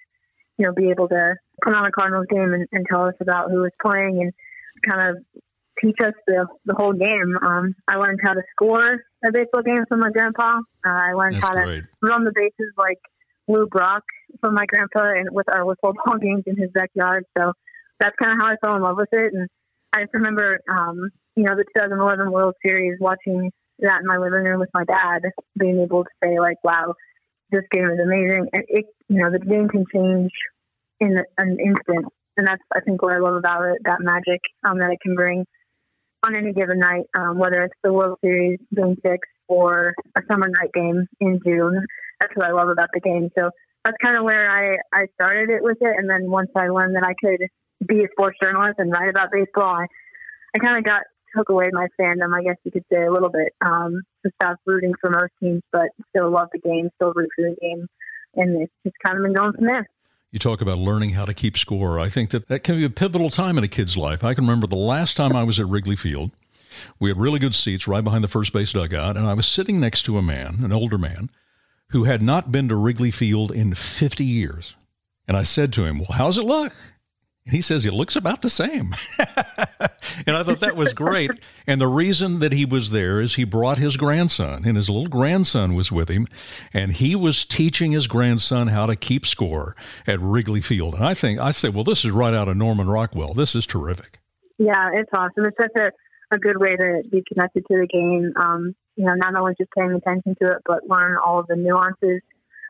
you 0.58 0.66
know, 0.66 0.72
be 0.72 0.90
able 0.90 1.08
to 1.08 1.34
put 1.62 1.74
on 1.74 1.86
a 1.86 1.90
Cardinals 1.90 2.26
game 2.30 2.52
and, 2.52 2.66
and 2.72 2.86
tell 2.88 3.06
us 3.06 3.14
about 3.20 3.50
who 3.50 3.60
was 3.60 3.72
playing 3.82 4.20
and 4.22 4.32
kind 4.88 5.10
of 5.10 5.22
teach 5.82 5.96
us 6.00 6.14
the 6.26 6.46
the 6.64 6.74
whole 6.74 6.92
game. 6.92 7.36
Um, 7.42 7.74
I 7.88 7.96
learned 7.96 8.20
how 8.22 8.34
to 8.34 8.42
score 8.52 9.02
a 9.24 9.32
baseball 9.32 9.62
game 9.62 9.84
from 9.88 10.00
my 10.00 10.10
grandpa. 10.10 10.58
Uh, 10.84 10.90
I 10.90 11.12
learned 11.12 11.36
That's 11.36 11.46
how 11.46 11.54
great. 11.54 11.82
to 11.82 11.86
run 12.02 12.24
the 12.24 12.32
bases 12.34 12.72
like 12.76 12.98
Lou 13.48 13.66
Brock 13.66 14.04
from 14.40 14.54
my 14.54 14.66
grandpa, 14.66 15.10
and 15.18 15.28
with 15.30 15.48
our 15.48 15.64
with 15.64 15.78
football 15.80 16.18
games 16.22 16.44
in 16.46 16.56
his 16.56 16.70
backyard. 16.72 17.24
So 17.36 17.52
that's 18.00 18.16
kind 18.20 18.32
of 18.32 18.38
how 18.38 18.52
I 18.52 18.56
fell 18.64 18.76
in 18.76 18.82
love 18.82 18.96
with 18.96 19.12
it, 19.12 19.32
and 19.32 19.48
I 19.92 20.02
just 20.02 20.14
remember, 20.14 20.60
um, 20.68 21.10
you 21.36 21.44
know, 21.44 21.54
the 21.54 21.64
2011 21.76 22.30
World 22.30 22.54
Series, 22.66 22.98
watching 23.00 23.50
that 23.80 24.00
in 24.00 24.06
my 24.06 24.16
living 24.16 24.44
room 24.44 24.60
with 24.60 24.70
my 24.74 24.84
dad, 24.84 25.22
being 25.58 25.80
able 25.80 26.04
to 26.04 26.10
say 26.22 26.38
like, 26.38 26.62
"Wow, 26.64 26.94
this 27.54 27.68
game 27.70 27.88
is 27.88 27.98
amazing." 28.02 28.48
And 28.52 28.64
it, 28.68 28.86
you 29.08 29.22
know, 29.22 29.30
the 29.30 29.38
game 29.38 29.68
can 29.68 29.84
change 29.92 30.30
in 31.00 31.16
an 31.38 31.56
instant, 31.58 32.06
and 32.36 32.46
that's 32.46 32.62
I 32.74 32.80
think 32.80 33.02
what 33.02 33.14
I 33.14 33.18
love 33.18 33.36
about 33.36 33.64
it, 33.64 33.78
that 33.84 34.00
magic 34.00 34.40
um, 34.64 34.78
that 34.78 34.90
it 34.90 34.98
can 35.02 35.14
bring 35.14 35.46
on 36.26 36.36
any 36.36 36.52
given 36.52 36.78
night, 36.78 37.04
um, 37.18 37.38
whether 37.38 37.62
it's 37.62 37.74
the 37.82 37.92
World 37.92 38.18
Series 38.24 38.58
Game 38.74 38.96
Six 39.06 39.28
or 39.48 39.94
a 40.16 40.20
summer 40.30 40.48
night 40.48 40.72
game 40.72 41.06
in 41.20 41.40
June. 41.44 41.84
That's 42.20 42.34
what 42.34 42.46
I 42.46 42.52
love 42.52 42.68
about 42.68 42.88
the 42.92 43.00
game. 43.00 43.30
So 43.38 43.50
that's 43.84 43.96
kind 44.02 44.16
of 44.16 44.24
where 44.24 44.50
I 44.50 44.76
I 44.92 45.06
started 45.14 45.50
it 45.50 45.62
with 45.62 45.78
it, 45.80 45.94
and 45.98 46.08
then 46.08 46.30
once 46.30 46.50
I 46.56 46.68
learned 46.68 46.96
that 46.96 47.04
I 47.04 47.14
could 47.22 47.46
be 47.86 48.04
a 48.04 48.08
sports 48.12 48.38
journalist 48.42 48.76
and 48.78 48.90
write 48.90 49.10
about 49.10 49.30
baseball, 49.30 49.76
I, 49.76 49.86
I 50.54 50.58
kind 50.58 50.78
of 50.78 50.84
got 50.84 51.02
took 51.36 51.48
away 51.48 51.70
my 51.72 51.88
fandom, 52.00 52.34
I 52.34 52.42
guess 52.42 52.56
you 52.64 52.70
could 52.70 52.84
say 52.92 53.04
a 53.04 53.12
little 53.12 53.28
bit. 53.28 53.52
Um, 53.64 54.02
to 54.24 54.32
stop 54.40 54.58
rooting 54.66 54.94
for 55.00 55.10
most 55.10 55.32
teams, 55.40 55.62
but 55.72 55.88
still 56.10 56.30
love 56.30 56.48
the 56.52 56.58
game, 56.58 56.90
still 56.96 57.12
root 57.14 57.30
for 57.36 57.42
the 57.42 57.56
game, 57.60 57.86
and 58.34 58.62
it's 58.62 58.72
just 58.84 58.96
kind 59.04 59.18
of 59.18 59.24
been 59.24 59.34
going 59.34 59.52
from 59.52 59.66
there. 59.66 59.88
You 60.30 60.38
talk 60.38 60.60
about 60.60 60.78
learning 60.78 61.10
how 61.10 61.24
to 61.24 61.34
keep 61.34 61.56
score. 61.56 62.00
I 62.00 62.08
think 62.08 62.30
that 62.30 62.48
that 62.48 62.64
can 62.64 62.76
be 62.76 62.84
a 62.84 62.90
pivotal 62.90 63.30
time 63.30 63.56
in 63.56 63.64
a 63.64 63.68
kid's 63.68 63.96
life. 63.96 64.24
I 64.24 64.34
can 64.34 64.44
remember 64.44 64.66
the 64.66 64.74
last 64.74 65.16
time 65.16 65.36
I 65.36 65.44
was 65.44 65.60
at 65.60 65.66
Wrigley 65.66 65.94
Field. 65.94 66.32
We 66.98 67.08
had 67.08 67.20
really 67.20 67.38
good 67.38 67.54
seats 67.54 67.86
right 67.86 68.02
behind 68.02 68.24
the 68.24 68.28
first 68.28 68.52
base 68.52 68.72
dugout, 68.72 69.16
and 69.16 69.26
I 69.26 69.34
was 69.34 69.46
sitting 69.46 69.78
next 69.78 70.02
to 70.04 70.18
a 70.18 70.22
man, 70.22 70.64
an 70.64 70.72
older 70.72 70.98
man, 70.98 71.30
who 71.90 72.04
had 72.04 72.20
not 72.20 72.50
been 72.50 72.68
to 72.68 72.74
Wrigley 72.74 73.12
Field 73.12 73.52
in 73.52 73.74
50 73.74 74.24
years. 74.24 74.74
And 75.28 75.36
I 75.36 75.44
said 75.44 75.72
to 75.74 75.84
him, 75.84 76.00
Well, 76.00 76.18
how's 76.18 76.36
it 76.36 76.44
look? 76.44 76.72
He 77.46 77.60
says 77.60 77.84
it 77.84 77.92
looks 77.92 78.16
about 78.16 78.42
the 78.42 78.50
same. 78.50 78.96
and 79.18 80.36
I 80.36 80.42
thought 80.42 80.60
that 80.60 80.76
was 80.76 80.92
great. 80.92 81.30
And 81.66 81.80
the 81.80 81.86
reason 81.86 82.40
that 82.40 82.52
he 82.52 82.66
was 82.66 82.90
there 82.90 83.22
is 83.22 83.36
he 83.36 83.44
brought 83.44 83.78
his 83.78 83.96
grandson, 83.96 84.66
and 84.66 84.76
his 84.76 84.90
little 84.90 85.06
grandson 85.06 85.74
was 85.74 85.90
with 85.90 86.10
him, 86.10 86.26
and 86.74 86.92
he 86.92 87.16
was 87.16 87.46
teaching 87.46 87.92
his 87.92 88.06
grandson 88.06 88.68
how 88.68 88.84
to 88.84 88.96
keep 88.96 89.24
score 89.24 89.74
at 90.06 90.20
Wrigley 90.20 90.60
Field. 90.60 90.94
And 90.94 91.06
I 91.06 91.14
think, 91.14 91.40
I 91.40 91.52
say, 91.52 91.70
well, 91.70 91.82
this 91.82 92.04
is 92.04 92.10
right 92.10 92.34
out 92.34 92.48
of 92.48 92.58
Norman 92.58 92.90
Rockwell. 92.90 93.32
This 93.32 93.54
is 93.54 93.64
terrific. 93.64 94.18
Yeah, 94.58 94.90
it's 94.92 95.08
awesome. 95.16 95.46
It's 95.46 95.56
such 95.58 95.72
a, 95.74 95.90
a 96.34 96.38
good 96.38 96.58
way 96.58 96.76
to 96.76 97.02
be 97.10 97.24
connected 97.32 97.64
to 97.66 97.78
the 97.78 97.86
game. 97.86 98.34
Um, 98.36 98.74
you 98.96 99.06
know, 99.06 99.14
not 99.14 99.34
only 99.34 99.54
just 99.58 99.70
paying 99.70 99.92
attention 99.92 100.36
to 100.42 100.50
it, 100.50 100.58
but 100.66 100.86
learn 100.86 101.16
all 101.16 101.40
of 101.40 101.46
the 101.46 101.56
nuances 101.56 102.20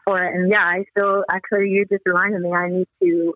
for 0.05 0.23
it. 0.23 0.35
And 0.37 0.53
yeah, 0.53 0.63
I 0.63 0.85
still 0.97 1.25
actually, 1.29 1.71
you 1.71 1.85
just 1.91 2.05
reminded 2.07 2.43
me 2.43 2.53
I 2.53 2.69
need 2.69 2.87
to 3.03 3.35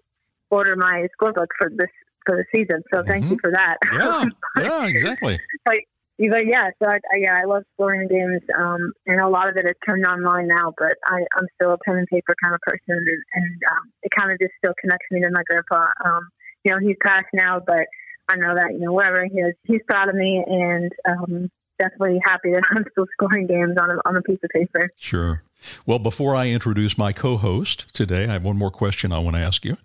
order 0.51 0.77
my 0.77 1.07
scorebook 1.21 1.49
for 1.59 1.71
this 1.71 1.89
for 2.27 2.37
the 2.37 2.45
season. 2.55 2.83
So 2.93 3.03
thank 3.07 3.25
Mm-hmm. 3.25 3.33
you 3.33 3.39
for 3.41 3.51
that. 3.53 3.77
Yeah, 3.93 4.25
yeah, 4.63 4.87
exactly. 4.87 5.39
but, 5.65 5.77
but 6.19 6.47
yeah, 6.47 6.71
so 6.83 6.91
I, 6.91 6.97
I, 6.97 7.17
yeah, 7.19 7.41
I 7.41 7.47
love 7.47 7.63
scoring 7.75 8.09
games, 8.09 8.43
um, 8.59 8.93
and 9.07 9.21
a 9.21 9.29
lot 9.29 9.49
of 9.49 9.57
it 9.57 9.65
is 9.67 9.73
turned 9.89 10.05
online 10.05 10.49
now. 10.49 10.75
But 10.77 10.95
I, 11.07 11.21
I'm 11.37 11.47
still 11.55 11.73
a 11.73 11.79
pen 11.87 11.97
and 11.97 12.07
paper 12.09 12.35
kind 12.43 12.55
of 12.55 12.61
person, 12.61 12.81
and, 12.89 13.23
and 13.35 13.61
um, 13.71 13.93
it 14.03 14.11
kind 14.19 14.31
of 14.33 14.39
just 14.39 14.53
still 14.59 14.75
connects 14.81 15.07
me 15.11 15.21
to 15.23 15.31
my 15.31 15.43
grandpa. 15.49 15.89
Um, 16.05 16.29
you 16.65 16.73
know, 16.73 16.79
he's 16.81 16.97
passed 17.03 17.29
now, 17.33 17.61
but 17.65 17.87
I 18.29 18.37
know 18.37 18.55
that 18.55 18.73
you 18.75 18.81
know 18.81 18.93
wherever 18.93 19.25
he 19.25 19.39
is, 19.41 19.55
he's 19.65 19.81
proud 19.89 20.09
of 20.09 20.15
me, 20.15 20.45
and 20.47 20.93
um, 21.09 21.51
definitely 21.79 22.21
happy 22.25 22.53
that 22.53 22.63
I'm 22.71 22.85
still 22.93 23.07
scoring 23.13 23.47
games 23.47 23.77
on 23.81 23.91
a, 23.91 23.95
on 24.05 24.17
a 24.17 24.23
piece 24.23 24.39
of 24.43 24.51
paper. 24.51 24.91
Sure. 24.97 25.43
Well, 25.87 25.99
before 25.99 26.37
I 26.37 26.49
introduce 26.49 26.97
my 26.97 27.13
co 27.13 27.37
host 27.37 27.93
today, 27.93 28.25
I 28.25 28.35
have 28.35 28.45
one 28.45 28.57
more 28.57 28.71
question 28.71 29.13
I 29.13 29.19
want 29.19 29.37
to 29.37 29.43
ask 29.43 29.65
you. 29.65 29.77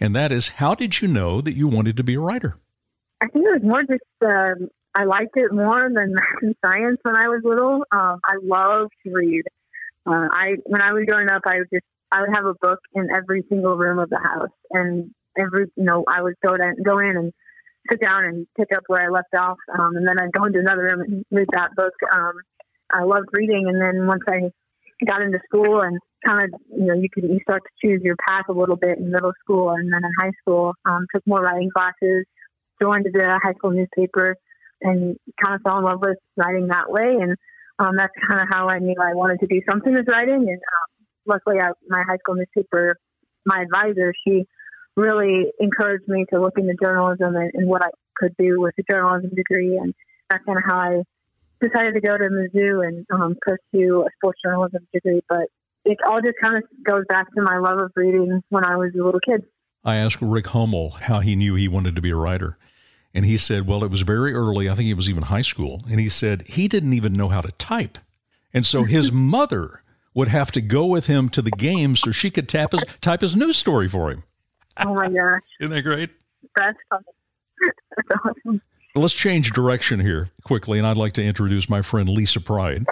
And 0.00 0.14
that 0.16 0.32
is 0.32 0.48
how 0.48 0.74
did 0.74 1.00
you 1.00 1.08
know 1.08 1.40
that 1.40 1.54
you 1.54 1.68
wanted 1.68 1.96
to 1.98 2.04
be 2.04 2.14
a 2.14 2.20
writer? 2.20 2.56
I 3.20 3.28
think 3.28 3.46
it 3.46 3.62
was 3.62 3.62
more 3.62 3.82
just 3.82 4.02
um, 4.24 4.68
I 4.94 5.04
liked 5.04 5.36
it 5.36 5.52
more 5.52 5.88
than 5.88 6.14
math 6.14 6.24
and 6.42 6.54
science 6.64 6.98
when 7.02 7.16
I 7.16 7.28
was 7.28 7.42
little. 7.44 7.84
Um, 7.92 8.20
I 8.24 8.36
loved 8.42 8.92
to 9.04 9.12
read. 9.12 9.44
Uh, 10.06 10.28
I 10.30 10.56
when 10.64 10.82
I 10.82 10.92
was 10.92 11.04
growing 11.06 11.30
up, 11.30 11.42
I 11.44 11.58
would 11.58 11.68
just 11.72 11.84
I 12.10 12.22
would 12.22 12.34
have 12.34 12.46
a 12.46 12.54
book 12.54 12.80
in 12.94 13.08
every 13.14 13.44
single 13.48 13.76
room 13.76 13.98
of 13.98 14.10
the 14.10 14.18
house, 14.18 14.50
and 14.70 15.10
every 15.38 15.66
you 15.76 15.84
know 15.84 16.04
I 16.08 16.22
would 16.22 16.34
go 16.44 16.56
to 16.56 16.74
go 16.84 16.98
in 16.98 17.16
and 17.16 17.32
sit 17.90 18.00
down 18.00 18.24
and 18.24 18.46
pick 18.56 18.68
up 18.76 18.82
where 18.88 19.02
I 19.02 19.08
left 19.08 19.34
off, 19.36 19.58
um, 19.78 19.96
and 19.96 20.06
then 20.06 20.16
I'd 20.20 20.32
go 20.32 20.44
into 20.44 20.58
another 20.58 20.82
room 20.82 21.00
and 21.00 21.24
read 21.30 21.48
that 21.52 21.74
book. 21.76 21.94
Um, 22.14 22.32
I 22.92 23.04
loved 23.04 23.28
reading, 23.32 23.66
and 23.68 23.80
then 23.80 24.06
once 24.06 24.22
I 24.28 24.50
got 25.06 25.22
into 25.22 25.38
school 25.46 25.80
and 25.80 25.98
kind 26.26 26.42
of, 26.44 26.60
you 26.76 26.86
know, 26.86 26.94
you 26.94 27.08
could 27.12 27.24
you 27.24 27.38
start 27.42 27.62
to 27.62 27.86
choose 27.86 28.00
your 28.02 28.16
path 28.28 28.44
a 28.48 28.52
little 28.52 28.76
bit 28.76 28.98
in 28.98 29.10
middle 29.10 29.32
school 29.42 29.70
and 29.70 29.92
then 29.92 30.02
in 30.04 30.10
high 30.20 30.32
school. 30.42 30.74
Um, 30.84 31.06
took 31.14 31.26
more 31.26 31.40
writing 31.40 31.70
classes, 31.74 32.26
joined 32.82 33.06
the 33.06 33.40
high 33.42 33.54
school 33.54 33.70
newspaper, 33.70 34.36
and 34.82 35.16
kind 35.42 35.54
of 35.54 35.62
fell 35.62 35.78
in 35.78 35.84
love 35.84 36.00
with 36.00 36.18
writing 36.36 36.68
that 36.68 36.90
way. 36.90 37.16
And 37.20 37.36
um, 37.78 37.96
that's 37.96 38.12
kind 38.28 38.40
of 38.40 38.48
how 38.50 38.68
I 38.68 38.78
knew 38.78 38.94
I 39.00 39.14
wanted 39.14 39.40
to 39.40 39.46
do 39.46 39.60
something 39.68 39.92
with 39.92 40.08
writing. 40.08 40.34
And 40.48 40.60
um, 40.60 41.06
luckily, 41.26 41.56
I, 41.60 41.70
my 41.88 42.02
high 42.06 42.18
school 42.18 42.34
newspaper, 42.34 42.96
my 43.46 43.62
advisor, 43.62 44.12
she 44.26 44.44
really 45.00 45.50
encouraged 45.58 46.06
me 46.08 46.26
to 46.32 46.40
look 46.40 46.58
into 46.58 46.74
journalism 46.80 47.34
and, 47.34 47.50
and 47.54 47.68
what 47.68 47.82
I 47.82 47.88
could 48.16 48.34
do 48.38 48.60
with 48.60 48.74
a 48.78 48.82
journalism 48.90 49.30
degree. 49.34 49.78
And 49.78 49.94
that's 50.28 50.44
kind 50.44 50.58
of 50.58 50.64
how 50.66 50.78
I 50.78 51.02
decided 51.60 51.94
to 51.94 52.00
go 52.00 52.16
to 52.16 52.24
Mizzou 52.24 52.86
and 52.86 53.06
um, 53.10 53.36
pursue 53.40 54.02
a 54.02 54.10
sports 54.16 54.40
journalism 54.44 54.86
degree. 54.92 55.22
But 55.28 55.46
it 55.84 55.98
all 56.06 56.20
just 56.20 56.36
kind 56.42 56.56
of 56.56 56.64
goes 56.84 57.04
back 57.08 57.26
to 57.34 57.42
my 57.42 57.58
love 57.58 57.78
of 57.78 57.92
reading 57.96 58.42
when 58.50 58.64
I 58.64 58.76
was 58.76 58.92
a 58.94 59.02
little 59.02 59.20
kid. 59.20 59.44
I 59.82 59.96
asked 59.96 60.20
Rick 60.20 60.48
Hummel 60.48 60.90
how 60.90 61.20
he 61.20 61.34
knew 61.34 61.54
he 61.54 61.68
wanted 61.68 61.96
to 61.96 62.02
be 62.02 62.10
a 62.10 62.16
writer. 62.16 62.58
And 63.14 63.24
he 63.24 63.38
said, 63.38 63.66
well, 63.66 63.82
it 63.82 63.90
was 63.90 64.02
very 64.02 64.34
early. 64.34 64.68
I 64.68 64.74
think 64.74 64.88
it 64.88 64.94
was 64.94 65.08
even 65.08 65.24
high 65.24 65.42
school. 65.42 65.82
And 65.90 65.98
he 65.98 66.08
said 66.08 66.42
he 66.42 66.68
didn't 66.68 66.92
even 66.92 67.14
know 67.14 67.28
how 67.28 67.40
to 67.40 67.50
type. 67.52 67.98
And 68.52 68.66
so 68.66 68.84
his 68.84 69.10
mother 69.32 69.82
would 70.14 70.28
have 70.28 70.52
to 70.52 70.60
go 70.60 70.86
with 70.86 71.06
him 71.06 71.28
to 71.30 71.42
the 71.42 71.50
game 71.52 71.96
so 71.96 72.10
she 72.10 72.30
could 72.30 72.48
tap 72.48 72.72
his, 72.72 72.84
type 73.00 73.20
his 73.22 73.34
news 73.34 73.56
story 73.56 73.88
for 73.88 74.10
him. 74.10 74.24
Oh 74.78 74.94
my 74.94 75.08
gosh. 75.08 75.42
Isn't 75.60 75.72
that 75.72 75.82
great? 75.82 76.10
That's 76.56 76.78
funny. 76.88 77.04
That's 77.96 78.20
awesome. 78.24 78.62
Let's 78.96 79.14
change 79.14 79.52
direction 79.52 80.00
here 80.00 80.30
quickly, 80.42 80.76
and 80.76 80.86
I'd 80.86 80.96
like 80.96 81.12
to 81.12 81.22
introduce 81.22 81.68
my 81.68 81.80
friend 81.80 82.08
Lisa 82.08 82.40
Pride. 82.40 82.86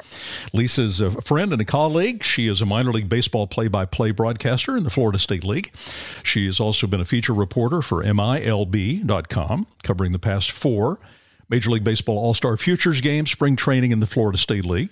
Lisa's 0.52 1.00
a 1.00 1.10
friend 1.22 1.52
and 1.52 1.60
a 1.60 1.64
colleague. 1.64 2.22
She 2.22 2.46
is 2.46 2.60
a 2.60 2.66
minor 2.66 2.92
league 2.92 3.08
baseball 3.08 3.48
play 3.48 3.66
by 3.66 3.84
play 3.84 4.12
broadcaster 4.12 4.76
in 4.76 4.84
the 4.84 4.90
Florida 4.90 5.18
State 5.18 5.42
League. 5.42 5.72
She 6.22 6.46
has 6.46 6.60
also 6.60 6.86
been 6.86 7.00
a 7.00 7.04
feature 7.04 7.34
reporter 7.34 7.82
for 7.82 8.04
MILB.com, 8.04 9.66
covering 9.82 10.12
the 10.12 10.20
past 10.20 10.52
four 10.52 11.00
Major 11.48 11.70
League 11.70 11.84
Baseball 11.84 12.18
All 12.18 12.34
Star 12.34 12.56
Futures 12.56 13.00
Game, 13.00 13.26
spring 13.26 13.56
training 13.56 13.90
in 13.90 14.00
the 14.00 14.06
Florida 14.06 14.36
State 14.36 14.64
League. 14.64 14.90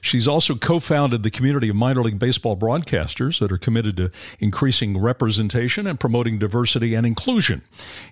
She's 0.00 0.26
also 0.26 0.54
co 0.54 0.80
founded 0.80 1.22
the 1.22 1.30
community 1.30 1.68
of 1.68 1.76
minor 1.76 2.02
league 2.02 2.18
baseball 2.18 2.56
broadcasters 2.56 3.38
that 3.40 3.52
are 3.52 3.58
committed 3.58 3.96
to 3.98 4.10
increasing 4.40 4.98
representation 4.98 5.86
and 5.86 6.00
promoting 6.00 6.38
diversity 6.38 6.94
and 6.94 7.06
inclusion 7.06 7.62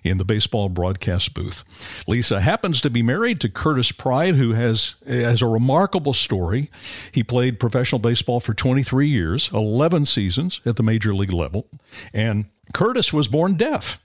in 0.03 0.17
the 0.17 0.25
baseball 0.25 0.69
broadcast 0.69 1.33
booth. 1.33 1.63
Lisa 2.07 2.41
happens 2.41 2.81
to 2.81 2.89
be 2.89 3.01
married 3.01 3.41
to 3.41 3.49
Curtis 3.49 3.91
Pride, 3.91 4.35
who 4.35 4.53
has, 4.53 4.95
has 5.07 5.41
a 5.41 5.47
remarkable 5.47 6.13
story. 6.13 6.69
He 7.11 7.23
played 7.23 7.59
professional 7.59 7.99
baseball 7.99 8.39
for 8.39 8.53
23 8.53 9.07
years, 9.07 9.49
11 9.53 10.05
seasons 10.05 10.61
at 10.65 10.75
the 10.75 10.83
major 10.83 11.15
league 11.15 11.33
level, 11.33 11.67
and 12.13 12.45
Curtis 12.73 13.11
was 13.11 13.27
born 13.27 13.55
deaf. 13.55 13.99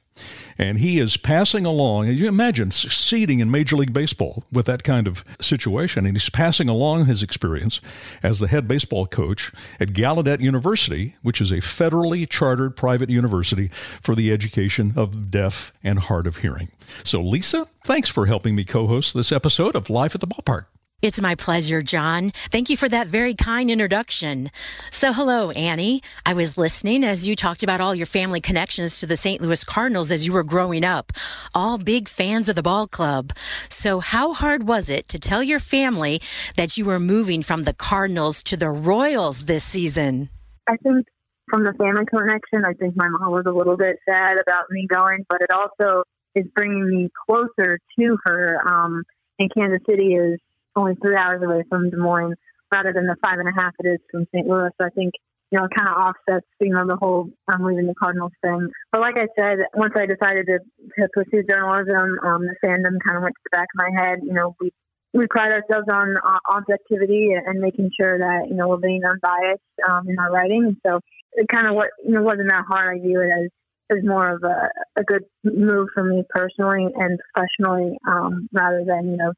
And 0.58 0.78
he 0.78 0.98
is 0.98 1.16
passing 1.16 1.64
along, 1.64 2.08
you 2.08 2.28
imagine 2.28 2.70
succeeding 2.70 3.40
in 3.40 3.50
Major 3.50 3.76
League 3.76 3.92
Baseball 3.92 4.44
with 4.52 4.66
that 4.66 4.84
kind 4.84 5.06
of 5.06 5.24
situation. 5.40 6.06
And 6.06 6.16
he's 6.16 6.28
passing 6.28 6.68
along 6.68 7.06
his 7.06 7.22
experience 7.22 7.80
as 8.22 8.38
the 8.38 8.48
head 8.48 8.68
baseball 8.68 9.06
coach 9.06 9.52
at 9.80 9.92
Gallaudet 9.92 10.40
University, 10.40 11.16
which 11.22 11.40
is 11.40 11.50
a 11.50 11.56
federally 11.56 12.28
chartered 12.28 12.76
private 12.76 13.10
university 13.10 13.68
for 14.00 14.14
the 14.14 14.32
education 14.32 14.92
of 14.96 15.30
deaf 15.30 15.72
and 15.82 15.98
hard 15.98 16.26
of 16.26 16.38
hearing. 16.38 16.68
So, 17.04 17.20
Lisa, 17.22 17.66
thanks 17.84 18.08
for 18.08 18.26
helping 18.26 18.54
me 18.54 18.64
co 18.64 18.86
host 18.86 19.14
this 19.14 19.32
episode 19.32 19.74
of 19.74 19.90
Life 19.90 20.14
at 20.14 20.20
the 20.20 20.26
Ballpark. 20.26 20.66
It's 21.02 21.20
my 21.20 21.34
pleasure, 21.34 21.82
John. 21.82 22.30
Thank 22.52 22.70
you 22.70 22.76
for 22.76 22.88
that 22.88 23.08
very 23.08 23.34
kind 23.34 23.72
introduction. 23.72 24.52
So, 24.92 25.12
hello, 25.12 25.50
Annie. 25.50 26.00
I 26.24 26.34
was 26.34 26.56
listening 26.56 27.02
as 27.02 27.26
you 27.26 27.34
talked 27.34 27.64
about 27.64 27.80
all 27.80 27.92
your 27.92 28.06
family 28.06 28.40
connections 28.40 29.00
to 29.00 29.06
the 29.06 29.16
St. 29.16 29.40
Louis 29.42 29.64
Cardinals 29.64 30.12
as 30.12 30.24
you 30.24 30.32
were 30.32 30.44
growing 30.44 30.84
up, 30.84 31.10
all 31.56 31.76
big 31.76 32.08
fans 32.08 32.48
of 32.48 32.54
the 32.54 32.62
ball 32.62 32.86
club. 32.86 33.32
So, 33.68 33.98
how 33.98 34.32
hard 34.32 34.68
was 34.68 34.90
it 34.90 35.08
to 35.08 35.18
tell 35.18 35.42
your 35.42 35.58
family 35.58 36.20
that 36.54 36.78
you 36.78 36.84
were 36.84 37.00
moving 37.00 37.42
from 37.42 37.64
the 37.64 37.74
Cardinals 37.74 38.40
to 38.44 38.56
the 38.56 38.70
Royals 38.70 39.46
this 39.46 39.64
season? 39.64 40.28
I 40.68 40.76
think 40.76 41.08
from 41.50 41.64
the 41.64 41.72
family 41.72 42.04
connection, 42.06 42.64
I 42.64 42.74
think 42.74 42.94
my 42.94 43.08
mom 43.08 43.32
was 43.32 43.46
a 43.48 43.52
little 43.52 43.76
bit 43.76 43.96
sad 44.08 44.34
about 44.40 44.66
me 44.70 44.86
going, 44.86 45.26
but 45.28 45.40
it 45.42 45.50
also 45.52 46.04
is 46.36 46.46
bringing 46.54 46.88
me 46.88 47.10
closer 47.26 47.80
to 47.98 48.18
her. 48.24 48.56
Um, 48.72 49.02
and 49.40 49.50
Kansas 49.52 49.80
City 49.88 50.14
is 50.14 50.38
only 50.76 50.94
three 51.02 51.16
hours 51.16 51.42
away 51.42 51.64
from 51.68 51.90
Des 51.90 51.96
Moines 51.96 52.36
rather 52.72 52.92
than 52.92 53.06
the 53.06 53.16
five 53.24 53.38
and 53.38 53.48
a 53.48 53.52
half 53.52 53.74
it 53.84 53.86
is 53.86 54.00
from 54.10 54.26
St. 54.34 54.46
Louis. 54.46 54.70
So 54.80 54.86
I 54.86 54.90
think, 54.90 55.12
you 55.50 55.58
know, 55.58 55.66
it 55.66 55.76
kind 55.76 55.90
of 55.90 55.96
offsets, 55.96 56.46
you 56.60 56.72
know, 56.72 56.86
the 56.86 56.96
whole 56.96 57.28
um, 57.52 57.64
leaving 57.64 57.86
the 57.86 57.94
Cardinals 57.94 58.32
thing. 58.42 58.70
But 58.90 59.02
like 59.02 59.18
I 59.18 59.28
said, 59.38 59.58
once 59.74 59.92
I 59.94 60.06
decided 60.06 60.46
to, 60.46 60.58
to 60.58 61.08
pursue 61.12 61.44
journalism, 61.44 62.18
um, 62.24 62.48
the 62.48 62.56
fandom 62.64 62.96
kind 63.04 63.16
of 63.16 63.22
went 63.22 63.34
to 63.36 63.44
the 63.44 63.56
back 63.56 63.68
of 63.68 63.76
my 63.76 63.90
head. 64.02 64.20
You 64.22 64.32
know, 64.32 64.56
we 64.60 64.72
we 65.14 65.26
pride 65.28 65.52
ourselves 65.52 65.88
on 65.92 66.16
uh, 66.16 66.38
objectivity 66.50 67.28
and 67.34 67.60
making 67.60 67.90
sure 68.00 68.18
that 68.18 68.48
you 68.48 68.54
know 68.54 68.68
we're 68.68 68.78
being 68.78 69.02
unbiased 69.04 69.60
um, 69.86 70.08
in 70.08 70.18
our 70.18 70.32
writing. 70.32 70.64
And 70.64 70.76
so 70.86 71.00
it 71.34 71.48
kind 71.48 71.68
of 71.68 71.74
what 71.74 71.88
you 72.02 72.12
know 72.12 72.22
wasn't 72.22 72.48
that 72.48 72.64
hard. 72.66 72.96
I 72.96 72.98
view 72.98 73.20
it 73.20 73.28
as 73.28 73.50
as 73.90 74.04
more 74.04 74.30
of 74.30 74.42
a, 74.42 74.70
a 74.98 75.04
good 75.04 75.24
move 75.44 75.88
for 75.92 76.02
me 76.02 76.24
personally 76.30 76.86
and 76.96 77.18
professionally, 77.34 77.98
um, 78.08 78.48
rather 78.52 78.84
than 78.86 79.10
you 79.10 79.16
know 79.18 79.32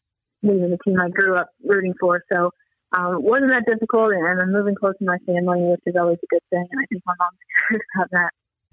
leaving 0.44 0.70
the 0.70 0.78
team 0.84 1.00
I 1.00 1.08
grew 1.08 1.36
up 1.36 1.48
rooting 1.64 1.94
for. 1.98 2.22
So 2.32 2.50
um, 2.96 3.14
it 3.14 3.22
wasn't 3.22 3.50
that 3.50 3.66
difficult, 3.66 4.12
and 4.12 4.40
I'm 4.40 4.52
moving 4.52 4.74
close 4.74 4.94
to 4.98 5.04
my 5.04 5.18
family, 5.26 5.62
which 5.62 5.80
is 5.86 5.96
always 5.98 6.18
a 6.22 6.26
good 6.30 6.42
thing. 6.50 6.66
And 6.70 6.80
I 6.80 6.86
think 6.86 7.02
my 7.06 7.14
mom's 7.18 7.38
excited 7.42 7.82
about 7.96 8.10
that. 8.12 8.30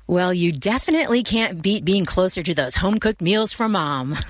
Well, 0.08 0.34
you 0.34 0.52
definitely 0.52 1.24
can't 1.24 1.62
beat 1.62 1.86
being 1.86 2.06
closer 2.06 2.42
to 2.44 2.54
those 2.54 2.76
home 2.76 2.98
cooked 2.98 3.22
meals 3.22 3.54
for 3.54 3.70
mom. 3.70 4.16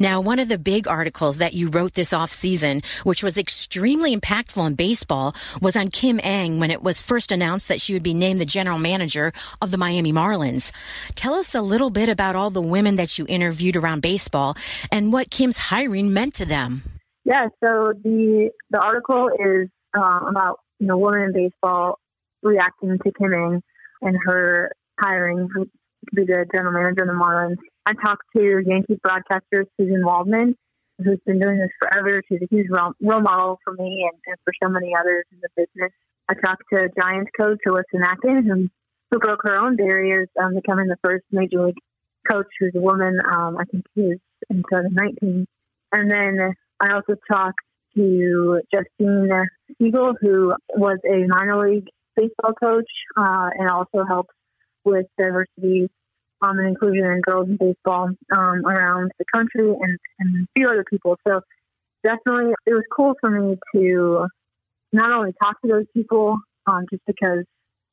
Now, 0.00 0.20
one 0.20 0.38
of 0.38 0.48
the 0.48 0.58
big 0.58 0.86
articles 0.86 1.38
that 1.38 1.54
you 1.54 1.68
wrote 1.68 1.94
this 1.94 2.12
off 2.12 2.30
season, 2.30 2.82
which 3.02 3.24
was 3.24 3.36
extremely 3.36 4.16
impactful 4.16 4.64
in 4.64 4.74
baseball, 4.74 5.34
was 5.60 5.76
on 5.76 5.88
Kim 5.88 6.20
Ng 6.20 6.60
when 6.60 6.70
it 6.70 6.82
was 6.82 7.00
first 7.00 7.32
announced 7.32 7.68
that 7.68 7.80
she 7.80 7.94
would 7.94 8.02
be 8.02 8.14
named 8.14 8.38
the 8.38 8.44
general 8.44 8.78
manager 8.78 9.32
of 9.60 9.70
the 9.70 9.76
Miami 9.76 10.12
Marlins. 10.12 10.72
Tell 11.16 11.34
us 11.34 11.54
a 11.54 11.62
little 11.62 11.90
bit 11.90 12.08
about 12.08 12.36
all 12.36 12.50
the 12.50 12.62
women 12.62 12.96
that 12.96 13.18
you 13.18 13.26
interviewed 13.28 13.76
around 13.76 14.02
baseball 14.02 14.56
and 14.92 15.12
what 15.12 15.30
Kim's 15.30 15.58
hiring 15.58 16.12
meant 16.12 16.34
to 16.34 16.44
them. 16.44 16.82
Yeah, 17.24 17.48
so 17.62 17.92
the 18.04 18.50
the 18.70 18.80
article 18.80 19.28
is 19.28 19.68
uh, 19.96 20.20
about 20.28 20.60
you 20.78 20.86
know 20.86 20.98
women 20.98 21.22
in 21.22 21.32
baseball 21.32 21.98
reacting 22.42 22.98
to 22.98 23.12
Kim 23.12 23.32
Ng 23.32 23.62
and 24.00 24.16
her 24.24 24.72
hiring 25.00 25.48
to 25.56 25.66
be 26.14 26.24
the 26.24 26.46
general 26.54 26.72
manager 26.72 27.02
of 27.02 27.08
the 27.08 27.14
Marlins. 27.14 27.56
I 27.86 27.92
talked 27.94 28.24
to 28.36 28.62
Yankees 28.66 28.98
broadcaster 29.02 29.66
Suzyn 29.80 30.04
Waldman, 30.04 30.56
who's 30.98 31.20
been 31.26 31.40
doing 31.40 31.58
this 31.58 31.70
forever. 31.80 32.22
She's 32.28 32.42
a 32.42 32.48
huge 32.50 32.68
role, 32.70 32.92
model 33.00 33.58
for 33.64 33.72
me 33.72 34.08
and, 34.10 34.20
and, 34.26 34.36
for 34.44 34.52
so 34.62 34.68
many 34.68 34.92
others 34.98 35.24
in 35.32 35.38
the 35.40 35.48
business. 35.56 35.92
I 36.28 36.34
talked 36.34 36.64
to 36.72 36.88
Giants 37.00 37.30
coach 37.40 37.58
Alyssa 37.66 37.96
Nakken, 37.96 38.44
who, 38.44 38.68
who 39.10 39.18
broke 39.18 39.40
her 39.44 39.56
own 39.56 39.76
barriers, 39.76 40.28
um, 40.42 40.54
becoming 40.54 40.88
the 40.88 40.98
first 41.02 41.24
major 41.32 41.66
league 41.66 41.76
coach 42.30 42.46
who's 42.58 42.72
a 42.74 42.80
woman. 42.80 43.18
Um, 43.24 43.56
I 43.56 43.64
think 43.64 43.84
she 43.94 44.02
was 44.02 44.18
in 44.50 44.58
2019. 44.58 45.46
And 45.92 46.10
then 46.10 46.54
I 46.80 46.92
also 46.92 47.14
talked 47.30 47.60
to 47.96 48.60
Justine 48.72 49.30
Siegel, 49.78 50.12
who 50.20 50.54
was 50.76 50.98
a 51.04 51.26
minor 51.26 51.66
league 51.66 51.88
baseball 52.16 52.52
coach 52.52 52.90
uh, 53.16 53.48
and 53.58 53.70
also 53.70 54.04
helped 54.06 54.30
with 54.90 55.06
diversity 55.18 55.88
um, 56.42 56.58
and 56.58 56.68
inclusion 56.68 57.04
in 57.04 57.20
girls 57.20 57.48
in 57.48 57.56
baseball 57.56 58.10
um, 58.36 58.66
around 58.66 59.10
the 59.18 59.24
country 59.32 59.68
and, 59.68 59.98
and 60.20 60.44
a 60.44 60.48
few 60.56 60.68
other 60.68 60.84
people. 60.88 61.16
So 61.26 61.40
definitely 62.04 62.52
it 62.66 62.74
was 62.74 62.84
cool 62.94 63.14
for 63.20 63.30
me 63.30 63.58
to 63.74 64.26
not 64.92 65.12
only 65.12 65.32
talk 65.42 65.60
to 65.62 65.68
those 65.68 65.86
people, 65.92 66.38
um, 66.66 66.86
just 66.90 67.04
because 67.06 67.44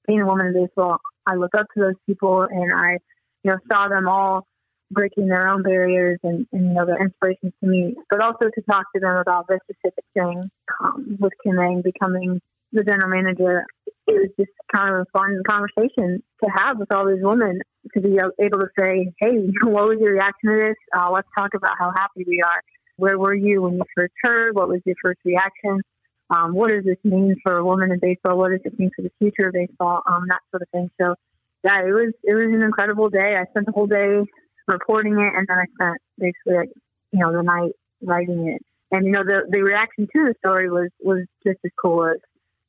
being 0.08 0.22
a 0.22 0.26
woman 0.26 0.48
in 0.48 0.54
baseball, 0.54 1.00
I 1.26 1.36
look 1.36 1.56
up 1.58 1.66
to 1.76 1.82
those 1.82 1.96
people 2.06 2.44
and 2.44 2.74
I, 2.74 3.00
you 3.44 3.52
know, 3.52 3.58
saw 3.72 3.88
them 3.88 4.08
all 4.08 4.46
breaking 4.92 5.28
their 5.28 5.48
own 5.48 5.64
barriers 5.64 6.20
and, 6.24 6.46
and 6.52 6.68
you 6.68 6.74
know, 6.74 6.86
their 6.86 7.02
inspirations 7.02 7.54
to 7.62 7.68
me, 7.68 7.96
but 8.10 8.22
also 8.22 8.46
to 8.54 8.62
talk 8.70 8.86
to 8.94 9.02
them 9.02 9.18
about 9.18 9.48
this 9.48 9.60
specific 9.70 10.06
thing 10.14 10.44
um, 10.84 11.18
with 11.20 11.34
Kim 11.44 11.58
Ng 11.58 11.82
becoming 11.82 12.40
the 12.72 12.84
general 12.84 13.10
manager, 13.10 13.66
it 14.08 14.14
was 14.14 14.30
just 14.40 14.52
kind 14.74 14.94
of 14.94 15.02
a 15.02 15.18
fun 15.18 15.42
conversation 15.50 16.22
to 16.44 16.50
have 16.58 16.78
with 16.78 16.92
all 16.92 17.08
these 17.08 17.24
women 17.24 17.60
to 17.94 18.02
be 18.02 18.18
able 18.40 18.60
to 18.60 18.70
say, 18.78 19.12
"Hey, 19.20 19.50
what 19.64 19.88
was 19.88 19.98
your 20.00 20.14
reaction 20.14 20.50
to 20.50 20.56
this? 20.58 20.76
Uh, 20.96 21.10
let's 21.12 21.28
talk 21.38 21.54
about 21.54 21.76
how 21.80 21.92
happy 21.96 22.24
we 22.28 22.42
are. 22.42 22.62
Where 22.98 23.20
were 23.20 23.34
you 23.34 23.64
when 23.64 23.76
you 23.76 23.84
first 23.96 24.14
heard? 24.24 24.56
What 24.56 24.70
was 24.70 24.82
your 24.86 24.96
first 25.04 25.20
reaction? 25.26 25.82
Um, 26.30 26.54
what 26.54 26.70
does 26.70 26.84
this 26.84 26.98
mean 27.04 27.36
for 27.44 27.58
a 27.58 27.66
woman 27.66 27.92
in 27.92 28.00
baseball? 28.00 28.38
What 28.38 28.52
does 28.52 28.62
it 28.66 28.80
mean 28.80 28.90
for 28.96 29.04
the 29.04 29.12
future 29.20 29.48
of 29.48 29.54
baseball? 29.54 30.02
Um, 30.06 30.26
that 30.30 30.42
sort 30.52 30.62
of 30.64 30.70
thing." 30.70 30.90
So, 31.02 31.16
yeah, 31.64 31.82
it 31.82 31.92
was 31.92 32.14
it 32.24 32.36
was 32.36 32.54
an 32.54 32.62
incredible 32.62 33.10
day. 33.10 33.36
I 33.36 33.46
spent 33.52 33.66
the 33.66 33.72
whole 33.72 33.88
day 33.88 34.22
reporting 34.68 35.20
it, 35.20 35.34
and 35.36 35.48
then 35.48 35.58
I 35.58 35.66
spent 35.74 35.98
basically, 36.18 36.56
like, 36.56 36.70
you 37.12 37.20
know, 37.20 37.32
the 37.32 37.44
night 37.44 37.72
writing 38.02 38.48
it. 38.48 38.62
And 38.92 39.06
you 39.06 39.12
know, 39.12 39.24
the 39.24 39.44
the 39.50 39.62
reaction 39.62 40.08
to 40.16 40.26
the 40.26 40.36
story 40.46 40.70
was 40.70 40.90
was 41.02 41.26
just 41.46 41.60
as 41.66 41.72
cool 41.82 42.06
as 42.06 42.18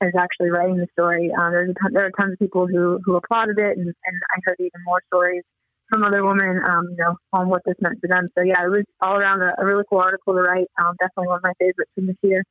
is 0.02 0.14
actually 0.18 0.50
writing 0.50 0.76
the 0.76 0.86
story. 0.92 1.30
Um, 1.32 1.52
there's 1.52 1.74
ton, 1.80 1.92
there 1.92 2.06
are 2.06 2.10
tons 2.10 2.32
of 2.34 2.38
people 2.38 2.66
who 2.66 3.00
who 3.04 3.16
applauded 3.16 3.58
it, 3.58 3.78
and, 3.78 3.86
and 3.86 4.16
I 4.34 4.40
heard 4.44 4.56
even 4.58 4.80
more 4.84 5.00
stories 5.06 5.42
from 5.88 6.04
other 6.04 6.24
women, 6.24 6.60
um, 6.68 6.88
you 6.90 6.96
know, 6.96 7.16
on 7.32 7.48
what 7.48 7.62
this 7.64 7.76
meant 7.80 8.00
to 8.02 8.08
them. 8.08 8.28
So 8.36 8.44
yeah, 8.44 8.64
it 8.64 8.70
was 8.70 8.84
all 9.00 9.16
around 9.16 9.42
a, 9.42 9.54
a 9.58 9.64
really 9.64 9.84
cool 9.88 10.00
article 10.00 10.34
to 10.34 10.40
write. 10.40 10.66
Um, 10.78 10.96
definitely 10.98 11.28
one 11.28 11.36
of 11.36 11.42
my 11.44 11.52
favorites 11.58 11.90
from 11.94 12.06
this 12.06 12.16
year. 12.22 12.42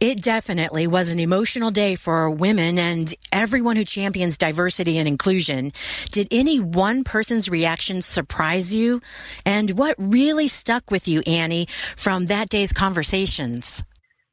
It 0.00 0.22
definitely 0.22 0.86
was 0.86 1.12
an 1.12 1.20
emotional 1.20 1.70
day 1.70 1.94
for 1.94 2.28
women 2.28 2.78
and 2.78 3.14
everyone 3.30 3.76
who 3.76 3.84
champions 3.84 4.38
diversity 4.38 4.98
and 4.98 5.06
inclusion. 5.06 5.72
Did 6.10 6.28
any 6.30 6.58
one 6.58 7.04
person's 7.04 7.48
reaction 7.48 8.02
surprise 8.02 8.74
you? 8.74 9.00
And 9.46 9.70
what 9.78 9.94
really 9.98 10.48
stuck 10.48 10.90
with 10.90 11.06
you, 11.06 11.22
Annie, 11.26 11.68
from 11.96 12.26
that 12.26 12.48
day's 12.48 12.72
conversations? 12.72 13.84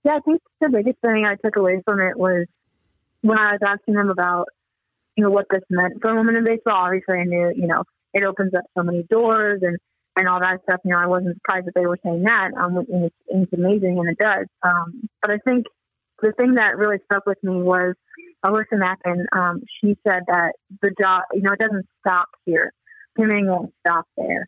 Yeah, 0.04 0.16
I 0.16 0.20
think 0.20 0.42
the 0.60 0.70
biggest 0.70 0.98
thing 1.06 1.26
I 1.26 1.36
took 1.36 1.56
away 1.56 1.82
from 1.86 2.00
it 2.00 2.18
was 2.18 2.46
when 3.22 3.38
I 3.38 3.54
was 3.54 3.60
asking 3.64 3.94
them 3.96 4.10
about, 4.10 4.48
you 5.16 5.24
know, 5.24 5.30
what 5.30 5.46
this 5.52 5.62
meant 5.70 6.02
for 6.02 6.16
women 6.16 6.38
in 6.38 6.44
baseball. 6.44 6.76
Obviously, 6.76 7.20
I 7.20 7.24
knew, 7.24 7.52
you 7.56 7.68
know, 7.68 7.84
it 8.14 8.26
opens 8.26 8.54
up 8.56 8.64
so 8.78 8.84
many 8.84 9.04
doors 9.04 9.62
and 9.62 9.78
and 10.18 10.28
all 10.28 10.40
that 10.42 10.62
stuff. 10.64 10.82
You 10.84 10.92
know, 10.92 10.98
I 10.98 11.08
wasn't 11.08 11.36
surprised 11.38 11.68
that 11.68 11.76
they 11.76 11.86
were 11.86 12.00
saying 12.04 12.24
that. 12.24 12.50
Um, 12.60 12.78
and 12.78 13.06
it's, 13.06 13.16
it's 13.28 13.54
amazing, 13.54 14.00
and 14.00 14.10
it 14.10 14.18
does. 14.18 14.48
Um, 14.64 15.08
but 15.22 15.32
I 15.32 15.38
think 15.48 15.68
the 16.22 16.34
thing 16.34 16.56
that 16.56 16.78
really 16.78 16.98
stuck 17.06 17.26
with 17.26 17.42
me 17.44 17.62
was 17.62 17.96
Alyssa 18.46 18.74
Nakken. 18.74 19.26
Um, 19.32 19.62
she 19.80 19.96
said 20.08 20.24
that 20.28 20.54
the 20.82 20.92
job, 21.00 21.22
you 21.34 21.42
know, 21.42 21.54
it 21.54 21.60
doesn't 21.60 21.86
stop 22.06 22.28
here. 22.46 22.74
Kim 23.18 23.30
won't 23.46 23.74
stop 23.86 24.06
there. 24.18 24.48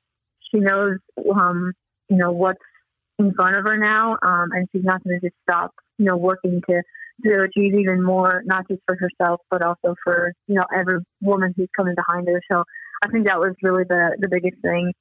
She 0.51 0.59
knows, 0.59 0.97
um, 1.33 1.73
you 2.09 2.17
know, 2.17 2.31
what's 2.31 2.59
in 3.19 3.33
front 3.33 3.57
of 3.57 3.65
her 3.65 3.77
now, 3.77 4.17
um, 4.21 4.51
and 4.51 4.67
she's 4.71 4.83
not 4.83 5.03
going 5.03 5.19
to 5.19 5.27
just 5.27 5.35
stop, 5.43 5.71
you 5.97 6.05
know, 6.05 6.17
working 6.17 6.61
to 6.69 6.81
to 7.25 7.43
achieve 7.43 7.75
even 7.75 8.01
more, 8.01 8.41
not 8.45 8.67
just 8.67 8.81
for 8.87 8.97
herself, 8.97 9.41
but 9.51 9.61
also 9.61 9.95
for 10.03 10.33
you 10.47 10.55
know 10.55 10.65
every 10.75 10.99
woman 11.21 11.53
who's 11.55 11.69
coming 11.77 11.95
behind 11.95 12.27
her. 12.27 12.41
So 12.51 12.63
I 13.03 13.09
think 13.09 13.27
that 13.27 13.39
was 13.39 13.53
really 13.61 13.83
the 13.87 14.17
the 14.19 14.29
biggest 14.29 14.61
thing 14.61 14.93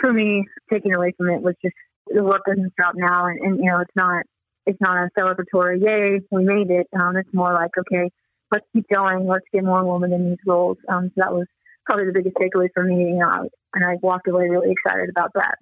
for 0.00 0.12
me, 0.12 0.44
taking 0.72 0.94
away 0.94 1.12
from 1.16 1.30
it 1.30 1.42
was 1.42 1.54
just 1.62 1.74
the 2.06 2.24
work 2.24 2.42
doesn't 2.46 2.72
stop 2.72 2.94
now, 2.96 3.26
and, 3.26 3.38
and 3.40 3.58
you 3.58 3.70
know 3.70 3.80
it's 3.80 3.96
not 3.96 4.24
it's 4.66 4.80
not 4.80 4.96
a 4.96 5.08
celebratory 5.18 5.80
yay 5.80 6.20
we 6.30 6.44
made 6.44 6.70
it. 6.70 6.88
Um, 6.98 7.16
it's 7.16 7.32
more 7.32 7.52
like 7.52 7.70
okay, 7.78 8.10
let's 8.50 8.66
keep 8.72 8.86
going, 8.92 9.26
let's 9.26 9.46
get 9.52 9.64
more 9.64 9.84
women 9.84 10.12
in 10.12 10.30
these 10.30 10.38
roles. 10.46 10.78
Um, 10.88 11.06
so 11.08 11.14
that 11.16 11.32
was 11.32 11.46
probably 11.86 12.06
the 12.06 12.12
biggest 12.12 12.36
takeaway 12.36 12.68
for 12.74 12.84
me, 12.84 12.96
you 12.96 13.18
know, 13.18 13.48
and 13.74 13.84
I 13.84 13.96
walked 14.02 14.28
away 14.28 14.48
really 14.48 14.72
excited 14.72 15.08
about 15.08 15.32
that. 15.34 15.56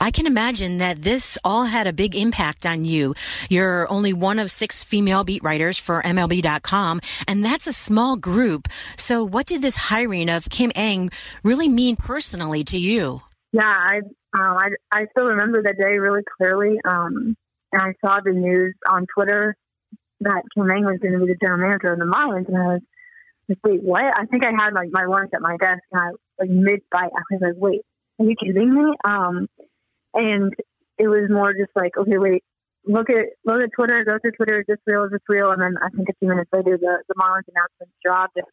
I 0.00 0.10
can 0.10 0.26
imagine 0.26 0.78
that 0.78 1.02
this 1.02 1.38
all 1.44 1.64
had 1.64 1.86
a 1.86 1.92
big 1.92 2.14
impact 2.14 2.66
on 2.66 2.84
you. 2.84 3.14
You're 3.48 3.90
only 3.90 4.12
one 4.12 4.38
of 4.38 4.50
six 4.50 4.84
female 4.84 5.24
beat 5.24 5.42
writers 5.42 5.78
for 5.78 6.02
MLB.com, 6.02 7.00
and 7.26 7.44
that's 7.44 7.66
a 7.66 7.72
small 7.72 8.16
group. 8.16 8.68
So, 8.96 9.24
what 9.24 9.46
did 9.46 9.62
this 9.62 9.76
hiring 9.76 10.28
of 10.28 10.48
Kim 10.50 10.72
Ng 10.74 11.10
really 11.42 11.68
mean 11.68 11.96
personally 11.96 12.64
to 12.64 12.78
you? 12.78 13.22
Yeah, 13.52 13.62
I, 13.64 13.98
um, 14.38 14.56
I, 14.58 14.68
I 14.92 15.06
still 15.10 15.26
remember 15.26 15.62
that 15.62 15.76
day 15.78 15.98
really 15.98 16.22
clearly. 16.36 16.78
Um, 16.84 17.36
and 17.72 17.82
I 17.82 17.94
saw 18.04 18.20
the 18.24 18.32
news 18.32 18.74
on 18.88 19.06
Twitter 19.12 19.56
that 20.20 20.42
Kim 20.54 20.70
Ng 20.70 20.84
was 20.84 20.98
going 21.00 21.12
to 21.12 21.24
be 21.24 21.32
the 21.32 21.38
general 21.40 21.60
manager 21.60 21.92
of 21.92 21.98
the 21.98 22.04
Marlins, 22.04 22.48
and 22.48 22.56
I 22.56 22.66
was 22.74 22.82
like, 23.48 23.58
wait, 23.64 23.82
what? 23.82 24.04
I 24.04 24.24
think 24.26 24.44
I 24.44 24.50
had 24.50 24.72
like 24.72 24.88
my 24.90 25.04
lunch 25.04 25.30
at 25.34 25.42
my 25.42 25.56
desk, 25.56 25.82
and 25.92 26.00
I 26.00 26.08
like 26.38 26.50
mid 26.50 26.80
bite, 26.90 27.10
I 27.14 27.22
was 27.30 27.40
like, 27.40 27.54
wait, 27.56 27.82
are 28.18 28.24
you 28.24 28.34
kidding 28.36 28.74
me? 28.74 28.94
Um, 29.04 29.48
and 30.16 30.52
it 30.98 31.08
was 31.08 31.28
more 31.30 31.52
just 31.52 31.70
like, 31.76 31.96
okay, 31.96 32.18
wait, 32.18 32.42
look 32.86 33.10
at 33.10 33.26
look 33.44 33.62
at 33.62 33.70
Twitter, 33.76 34.04
go 34.04 34.18
through 34.20 34.32
Twitter, 34.32 34.60
is 34.60 34.66
this 34.66 34.78
real, 34.86 35.04
is 35.04 35.12
this 35.12 35.20
real? 35.28 35.50
And 35.50 35.60
then 35.60 35.74
I 35.82 35.88
think 35.90 36.08
a 36.08 36.14
few 36.18 36.28
minutes 36.28 36.50
later, 36.52 36.78
the 36.78 37.02
the 37.08 37.14
Marlins 37.14 37.48
announcement 37.48 37.92
dropped. 38.04 38.36
And 38.36 38.46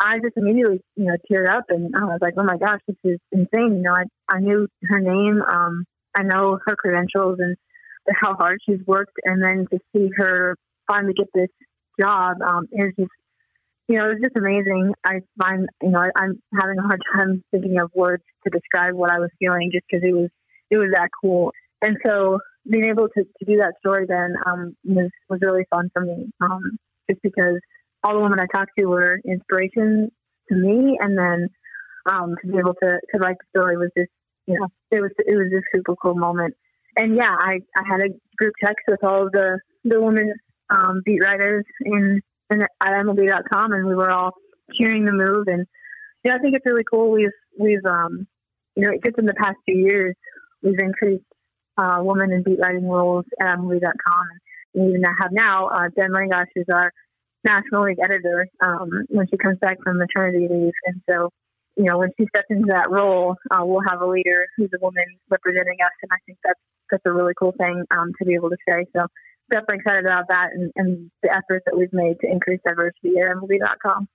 I 0.00 0.18
just 0.18 0.36
immediately, 0.36 0.80
you 0.96 1.06
know, 1.06 1.16
teared 1.30 1.48
up 1.48 1.64
and 1.68 1.94
I 1.96 2.04
was 2.04 2.18
like, 2.20 2.34
oh 2.36 2.44
my 2.44 2.58
gosh, 2.58 2.80
this 2.86 2.96
is 3.04 3.18
insane. 3.32 3.76
You 3.76 3.82
know, 3.82 3.94
I, 3.94 4.04
I 4.28 4.40
knew 4.40 4.68
her 4.82 5.00
name. 5.00 5.40
Um, 5.42 5.84
I 6.14 6.22
know 6.22 6.58
her 6.66 6.76
credentials 6.76 7.38
and 7.40 7.56
how 8.14 8.34
hard 8.34 8.58
she's 8.66 8.80
worked. 8.86 9.16
And 9.24 9.42
then 9.42 9.66
to 9.70 9.78
see 9.94 10.10
her 10.16 10.56
finally 10.86 11.14
get 11.14 11.28
this 11.34 11.48
job 11.98 12.36
um, 12.42 12.66
is 12.72 12.92
just, 12.98 13.10
you 13.88 13.96
know, 13.96 14.06
it 14.06 14.14
was 14.14 14.22
just 14.22 14.36
amazing. 14.36 14.92
I 15.04 15.20
find, 15.40 15.68
you 15.82 15.90
know, 15.90 16.00
I, 16.00 16.10
I'm 16.16 16.42
having 16.60 16.78
a 16.78 16.82
hard 16.82 17.00
time 17.14 17.42
thinking 17.50 17.78
of 17.78 17.90
words 17.94 18.22
to 18.44 18.50
describe 18.50 18.94
what 18.94 19.10
I 19.10 19.18
was 19.18 19.30
feeling 19.38 19.70
just 19.72 19.84
because 19.90 20.04
it 20.06 20.12
was, 20.12 20.28
it 20.70 20.76
was 20.76 20.90
that 20.92 21.08
cool. 21.20 21.52
And 21.82 21.96
so 22.04 22.40
being 22.68 22.84
able 22.84 23.08
to, 23.08 23.22
to 23.22 23.44
do 23.46 23.58
that 23.58 23.74
story 23.78 24.06
then 24.08 24.34
um, 24.44 24.76
was, 24.84 25.10
was 25.28 25.40
really 25.42 25.66
fun 25.70 25.90
for 25.92 26.02
me 26.02 26.30
um, 26.40 26.78
just 27.08 27.22
because– 27.22 27.60
all 28.06 28.14
the 28.14 28.20
women 28.20 28.38
I 28.40 28.46
talked 28.46 28.72
to 28.78 28.86
were 28.86 29.20
inspiration 29.26 30.10
to 30.48 30.54
me, 30.54 30.96
and 31.00 31.18
then 31.18 31.48
um, 32.06 32.36
to 32.40 32.46
be 32.46 32.58
able 32.58 32.74
to, 32.74 32.88
to 32.88 33.18
write 33.18 33.36
the 33.38 33.58
story 33.58 33.76
was 33.76 33.90
just 33.96 34.10
you 34.46 34.58
know 34.58 34.68
it 34.90 35.00
was 35.00 35.10
it 35.18 35.36
was 35.36 35.52
a 35.52 35.76
super 35.76 35.96
cool 35.96 36.14
moment. 36.14 36.54
And 36.96 37.16
yeah, 37.16 37.34
I, 37.38 37.58
I 37.76 37.82
had 37.86 38.00
a 38.00 38.14
group 38.38 38.54
text 38.62 38.84
with 38.86 39.02
all 39.02 39.26
of 39.26 39.32
the 39.32 39.58
the 39.84 40.00
women 40.00 40.34
um, 40.70 41.02
beat 41.04 41.20
writers 41.22 41.64
in, 41.84 42.22
in 42.50 42.62
at 42.62 42.68
MLB.com, 42.80 43.72
and 43.72 43.86
we 43.86 43.94
were 43.94 44.10
all 44.10 44.32
cheering 44.78 45.04
the 45.04 45.12
move. 45.12 45.48
And 45.48 45.66
yeah, 46.24 46.34
I 46.34 46.38
think 46.38 46.54
it's 46.54 46.66
really 46.66 46.84
cool. 46.88 47.10
We've 47.10 47.30
we've 47.58 47.84
um, 47.84 48.26
you 48.76 48.84
know 48.84 48.92
just 49.04 49.18
in 49.18 49.26
the 49.26 49.34
past 49.34 49.56
few 49.64 49.78
years 49.78 50.14
we've 50.62 50.78
increased 50.78 51.24
uh, 51.78 51.98
women 52.00 52.32
in 52.32 52.42
beat 52.42 52.58
writing 52.60 52.88
roles 52.88 53.24
at 53.40 53.58
MLB.com. 53.58 54.26
And 54.74 54.84
we 54.84 54.90
even 54.90 55.02
have 55.04 55.32
now 55.32 55.68
uh, 55.68 55.88
Jen 55.96 56.12
Langosch 56.12 56.46
is 56.56 56.66
our 56.72 56.92
National 57.44 57.84
League 57.84 57.98
editor 58.02 58.48
um, 58.64 58.90
when 59.08 59.26
she 59.28 59.36
comes 59.36 59.58
back 59.60 59.78
from 59.82 59.98
maternity 59.98 60.48
leave. 60.50 60.72
And 60.86 61.00
so, 61.10 61.30
you 61.76 61.84
know, 61.84 61.98
when 61.98 62.10
she 62.18 62.26
steps 62.28 62.46
into 62.50 62.66
that 62.70 62.90
role, 62.90 63.36
uh, 63.50 63.62
we'll 63.64 63.84
have 63.88 64.00
a 64.00 64.06
leader 64.06 64.46
who's 64.56 64.70
a 64.74 64.82
woman 64.82 65.04
representing 65.30 65.78
us. 65.84 65.92
And 66.02 66.10
I 66.12 66.16
think 66.26 66.38
that's, 66.44 66.60
that's 66.90 67.02
a 67.06 67.12
really 67.12 67.34
cool 67.38 67.54
thing 67.58 67.84
um, 67.90 68.12
to 68.18 68.24
be 68.24 68.34
able 68.34 68.50
to 68.50 68.56
say. 68.68 68.86
So 68.96 69.06
definitely 69.50 69.78
excited 69.78 70.04
about 70.06 70.28
that 70.28 70.50
and, 70.52 70.72
and 70.76 71.10
the 71.22 71.30
efforts 71.30 71.64
that 71.66 71.76
we've 71.76 71.92
made 71.92 72.18
to 72.20 72.30
increase 72.30 72.60
diversity 72.66 73.18
at 73.18 73.36
MLB.com. 73.36 74.08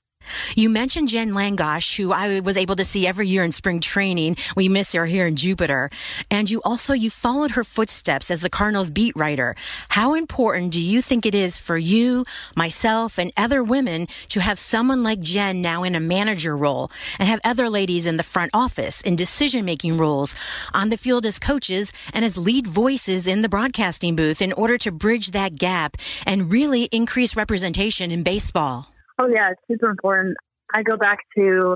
You 0.55 0.69
mentioned 0.69 1.09
Jen 1.09 1.31
Langosch, 1.33 1.97
who 1.97 2.11
I 2.11 2.39
was 2.39 2.57
able 2.57 2.75
to 2.75 2.85
see 2.85 3.07
every 3.07 3.27
year 3.27 3.43
in 3.43 3.51
spring 3.51 3.79
training. 3.79 4.37
We 4.55 4.69
miss 4.69 4.93
her 4.93 5.05
here 5.05 5.25
in 5.25 5.35
Jupiter. 5.35 5.89
And 6.29 6.49
you 6.49 6.61
also, 6.63 6.93
you 6.93 7.09
followed 7.09 7.51
her 7.51 7.63
footsteps 7.63 8.31
as 8.31 8.41
the 8.41 8.49
Cardinals 8.49 8.89
beat 8.89 9.15
writer. 9.15 9.55
How 9.89 10.13
important 10.13 10.73
do 10.73 10.81
you 10.81 11.01
think 11.01 11.25
it 11.25 11.35
is 11.35 11.57
for 11.57 11.77
you, 11.77 12.25
myself, 12.55 13.17
and 13.17 13.31
other 13.37 13.63
women 13.63 14.07
to 14.29 14.39
have 14.41 14.59
someone 14.59 15.03
like 15.03 15.19
Jen 15.19 15.61
now 15.61 15.83
in 15.83 15.95
a 15.95 15.99
manager 15.99 16.55
role 16.55 16.91
and 17.19 17.27
have 17.27 17.41
other 17.43 17.69
ladies 17.69 18.07
in 18.07 18.17
the 18.17 18.23
front 18.23 18.51
office 18.53 19.01
in 19.01 19.15
decision 19.15 19.65
making 19.65 19.97
roles 19.97 20.35
on 20.73 20.89
the 20.89 20.97
field 20.97 21.25
as 21.25 21.39
coaches 21.39 21.93
and 22.13 22.23
as 22.23 22.37
lead 22.37 22.67
voices 22.67 23.27
in 23.27 23.41
the 23.41 23.49
broadcasting 23.49 24.15
booth 24.15 24.41
in 24.41 24.53
order 24.53 24.77
to 24.77 24.91
bridge 24.91 25.31
that 25.31 25.55
gap 25.55 25.97
and 26.25 26.51
really 26.51 26.83
increase 26.85 27.35
representation 27.35 28.11
in 28.11 28.23
baseball? 28.23 28.91
Oh 29.19 29.27
yeah, 29.27 29.51
it's 29.51 29.61
super 29.69 29.89
important. 29.89 30.37
I 30.73 30.83
go 30.83 30.97
back 30.97 31.19
to 31.37 31.75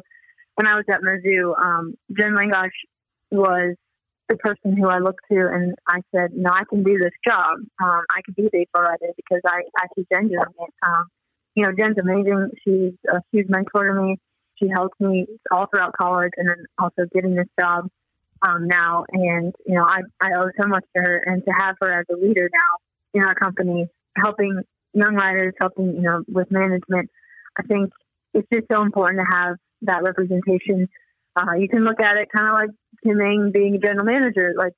when 0.56 0.68
I 0.68 0.76
was 0.76 0.86
at 0.90 1.02
Mizzou. 1.02 1.58
Um, 1.60 1.96
Jen 2.18 2.36
Langosch 2.36 2.70
was 3.32 3.76
the 4.30 4.38
person 4.38 4.76
who 4.76 4.88
I 4.88 5.00
looked 5.00 5.22
to, 5.32 5.48
and 5.52 5.76
I 5.88 6.02
said, 6.14 6.32
"No, 6.34 6.50
I 6.52 6.64
can 6.70 6.84
do 6.84 6.98
this 6.98 7.14
job. 7.28 7.58
Um, 7.84 8.02
I 8.12 8.22
can 8.24 8.34
be 8.36 8.50
baseball 8.52 8.84
writer 8.84 9.12
because 9.16 9.42
I 9.46 9.62
I 9.78 9.88
see 9.96 10.06
Jen 10.12 10.28
doing 10.28 10.42
it." 10.60 10.74
Um, 10.86 11.06
you 11.56 11.64
know, 11.64 11.72
Jen's 11.78 11.98
amazing. 11.98 12.50
She's 12.64 12.94
a 13.10 13.22
huge 13.32 13.48
mentor 13.50 13.94
to 13.94 14.02
me. 14.02 14.18
She 14.62 14.68
helped 14.70 15.00
me 15.00 15.28
all 15.52 15.68
throughout 15.68 15.94
college, 16.00 16.32
and 16.38 16.48
then 16.50 16.66
also 16.78 17.04
getting 17.14 17.36
this 17.36 17.48
job 17.60 17.88
um, 18.48 18.68
now. 18.68 19.06
And 19.12 19.54
you 19.66 19.76
know, 19.76 19.84
I 19.84 20.02
I 20.22 20.32
owe 20.38 20.50
so 20.60 20.68
much 20.68 20.86
to 20.96 21.02
her, 21.02 21.18
and 21.26 21.44
to 21.46 21.52
have 21.52 21.76
her 21.82 22.00
as 22.00 22.06
a 22.12 22.16
leader 22.16 22.50
now 22.52 23.20
in 23.20 23.24
our 23.24 23.36
company, 23.36 23.88
helping 24.18 24.62
young 24.94 25.16
writers, 25.16 25.54
helping 25.60 25.96
you 25.96 26.02
know 26.02 26.24
with 26.28 26.50
management. 26.52 27.10
I 27.58 27.64
think 27.64 27.92
it's 28.34 28.48
just 28.54 28.68
so 28.72 28.82
important 28.82 29.22
to 29.22 29.38
have 29.38 29.56
that 29.84 30.04
representation. 30.04 30.88
Uh, 31.36 31.54
you 31.58 31.70
can 31.70 31.84
look 31.84 32.00
at 32.02 32.18
it 32.18 32.30
kind 32.36 32.48
of 32.48 32.54
like 32.54 32.70
Kim 33.04 33.20
Ng 33.20 33.52
being 33.54 33.76
a 33.76 33.80
general 33.80 34.06
manager. 34.06 34.54
Like, 34.58 34.74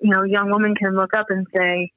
you 0.00 0.10
know, 0.10 0.22
a 0.22 0.28
young 0.28 0.50
woman 0.50 0.74
can 0.74 0.94
look 0.94 1.14
up 1.16 1.26
and 1.30 1.46
say, 1.56 1.90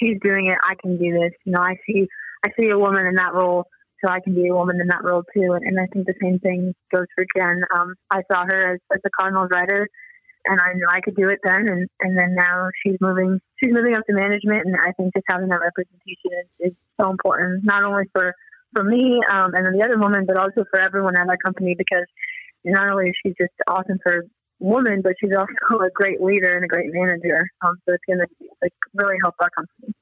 she's 0.00 0.18
doing 0.22 0.46
it. 0.46 0.58
I 0.62 0.74
can 0.80 0.98
do 0.98 1.12
this. 1.12 1.32
You 1.44 1.52
know, 1.52 1.60
I 1.60 1.76
see, 1.86 2.06
I 2.44 2.50
see 2.58 2.70
a 2.70 2.78
woman 2.78 3.06
in 3.06 3.14
that 3.14 3.34
role, 3.34 3.64
so 4.04 4.10
I 4.10 4.20
can 4.20 4.34
be 4.34 4.48
a 4.48 4.54
woman 4.54 4.80
in 4.80 4.88
that 4.88 5.04
role 5.04 5.22
too. 5.34 5.52
And, 5.52 5.64
and 5.64 5.80
I 5.80 5.86
think 5.92 6.06
the 6.06 6.14
same 6.22 6.38
thing 6.38 6.74
goes 6.92 7.06
for 7.14 7.24
Jen. 7.36 7.62
Um, 7.74 7.94
I 8.10 8.22
saw 8.32 8.44
her 8.44 8.74
as, 8.74 8.80
as 8.92 9.00
a 9.04 9.10
Cardinals 9.18 9.50
writer 9.52 9.88
and 10.46 10.60
I 10.60 10.74
knew 10.74 10.86
I 10.88 11.00
could 11.00 11.16
do 11.16 11.28
it 11.28 11.40
then. 11.42 11.68
And, 11.68 11.88
and 12.00 12.18
then 12.18 12.34
now 12.34 12.68
she's 12.82 12.96
moving, 13.00 13.40
she's 13.62 13.72
moving 13.72 13.96
up 13.96 14.04
to 14.06 14.14
management. 14.14 14.66
And 14.66 14.76
I 14.76 14.92
think 14.92 15.14
just 15.14 15.24
having 15.28 15.48
that 15.48 15.60
representation 15.60 16.32
is, 16.60 16.72
is 16.72 16.72
so 17.00 17.10
important, 17.10 17.64
not 17.64 17.82
only 17.82 18.04
for 18.12 18.34
for 18.74 18.84
me 18.84 19.20
um, 19.30 19.54
and 19.54 19.66
then 19.66 19.72
the 19.72 19.84
other 19.84 19.98
woman, 19.98 20.24
but 20.26 20.36
also 20.36 20.64
for 20.70 20.80
everyone 20.80 21.16
at 21.16 21.28
our 21.28 21.36
company 21.36 21.74
because 21.76 22.06
not 22.64 22.90
only 22.90 23.08
is 23.08 23.14
she 23.24 23.34
just 23.40 23.52
awesome 23.66 23.98
for 24.02 24.24
woman, 24.58 25.02
but 25.02 25.14
she's 25.20 25.32
also 25.36 25.84
a 25.84 25.90
great 25.90 26.20
leader 26.20 26.56
and 26.56 26.64
a 26.64 26.68
great 26.68 26.92
manager. 26.92 27.48
Um, 27.62 27.76
so 27.86 27.94
it's 27.94 28.04
going 28.06 28.20
to 28.20 28.26
like 28.62 28.72
really 28.94 29.16
help 29.22 29.34
our 29.40 29.50
company. 29.50 29.94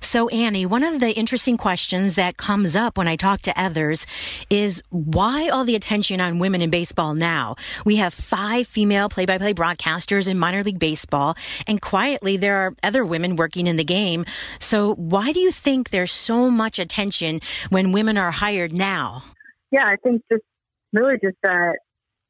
So, 0.00 0.28
Annie, 0.28 0.66
one 0.66 0.82
of 0.82 1.00
the 1.00 1.12
interesting 1.12 1.56
questions 1.56 2.16
that 2.16 2.36
comes 2.36 2.76
up 2.76 2.98
when 2.98 3.08
I 3.08 3.16
talk 3.16 3.42
to 3.42 3.60
others 3.60 4.06
is 4.50 4.82
why 4.90 5.48
all 5.48 5.64
the 5.64 5.76
attention 5.76 6.20
on 6.20 6.38
women 6.38 6.62
in 6.62 6.70
baseball 6.70 7.14
now? 7.14 7.56
We 7.84 7.96
have 7.96 8.12
five 8.12 8.66
female 8.66 9.08
play 9.08 9.26
by 9.26 9.38
play 9.38 9.54
broadcasters 9.54 10.28
in 10.28 10.38
minor 10.38 10.62
league 10.62 10.78
baseball, 10.78 11.36
and 11.66 11.80
quietly 11.80 12.36
there 12.36 12.56
are 12.58 12.74
other 12.82 13.04
women 13.04 13.36
working 13.36 13.66
in 13.66 13.76
the 13.76 13.84
game. 13.84 14.24
So, 14.60 14.94
why 14.94 15.32
do 15.32 15.40
you 15.40 15.50
think 15.50 15.90
there's 15.90 16.12
so 16.12 16.50
much 16.50 16.78
attention 16.78 17.40
when 17.70 17.92
women 17.92 18.18
are 18.18 18.30
hired 18.30 18.72
now? 18.72 19.22
Yeah, 19.70 19.86
I 19.86 19.96
think 20.02 20.22
just 20.30 20.44
really 20.92 21.16
just 21.22 21.36
that, 21.42 21.78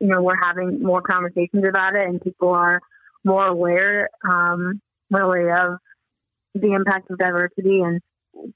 you 0.01 0.09
know, 0.09 0.23
we're 0.23 0.43
having 0.43 0.83
more 0.83 1.03
conversations 1.03 1.67
about 1.69 1.95
it 1.95 2.05
and 2.05 2.21
people 2.21 2.51
are 2.51 2.81
more 3.25 3.47
aware, 3.47 4.09
um, 4.29 4.81
really, 5.11 5.51
of 5.51 5.79
the 6.55 6.73
impact 6.73 7.11
of 7.11 7.19
diversity 7.19 7.81
and 7.81 8.01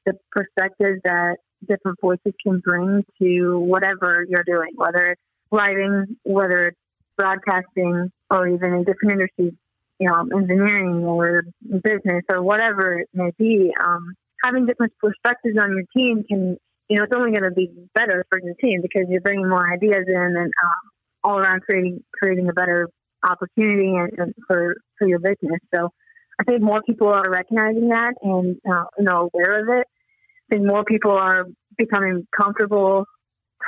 the 0.07 0.15
perspectives 0.31 1.01
that 1.05 1.37
different 1.67 2.01
voices 2.01 2.33
can 2.43 2.61
bring 2.61 3.05
to 3.21 3.59
whatever 3.59 4.25
you're 4.29 4.45
doing, 4.45 4.71
whether 4.77 5.13
it's 5.13 5.21
writing, 5.51 6.17
whether 6.23 6.67
it's 6.67 6.79
broadcasting, 7.17 8.11
or 8.31 8.49
even 8.49 8.75
in 8.75 8.85
different 8.85 9.13
industries, 9.13 9.53
you 9.99 10.09
know, 10.09 10.27
engineering 10.37 11.05
or 11.05 11.43
business 11.83 12.23
or 12.31 12.43
whatever 12.43 12.99
it 13.01 13.09
may 13.13 13.31
be. 13.39 13.73
Um, 13.85 14.15
having 14.45 14.67
different 14.67 14.93
perspectives 14.99 15.59
on 15.59 15.71
your 15.71 15.85
team 15.97 16.25
can, 16.29 16.57
you 16.89 16.97
know, 16.97 17.05
it's 17.05 17.15
only 17.15 17.33
going 17.33 17.43
to 17.43 17.51
be 17.51 17.71
better 17.95 18.25
for 18.31 18.41
your 18.41 18.55
team 18.55 18.81
because 18.83 19.09
you're 19.09 19.21
bringing 19.21 19.49
more 19.49 19.73
ideas 19.73 20.05
in 20.07 20.15
and 20.15 20.53
um, 20.65 20.91
all 21.25 21.39
around 21.39 21.63
creating 21.63 22.05
creating 22.15 22.49
a 22.49 22.53
better 22.53 22.89
opportunity 23.29 23.97
and, 23.97 24.13
and 24.19 24.35
for 24.47 24.77
for 24.97 25.09
your 25.09 25.19
business. 25.19 25.61
So 25.75 25.91
I 26.41 26.45
think 26.45 26.63
more 26.63 26.83
people 26.83 27.09
are 27.09 27.25
recognizing 27.29 27.89
that 27.89 28.15
and 28.23 28.57
uh, 28.71 28.85
you 28.99 29.05
know 29.05 29.31
aware 29.33 29.61
of 29.61 29.81
it. 29.81 29.87
I 30.51 30.55
think 30.55 30.67
more 30.67 30.85
people 30.85 31.13
are 31.13 31.47
becoming 31.77 32.27
comfortable 32.37 33.07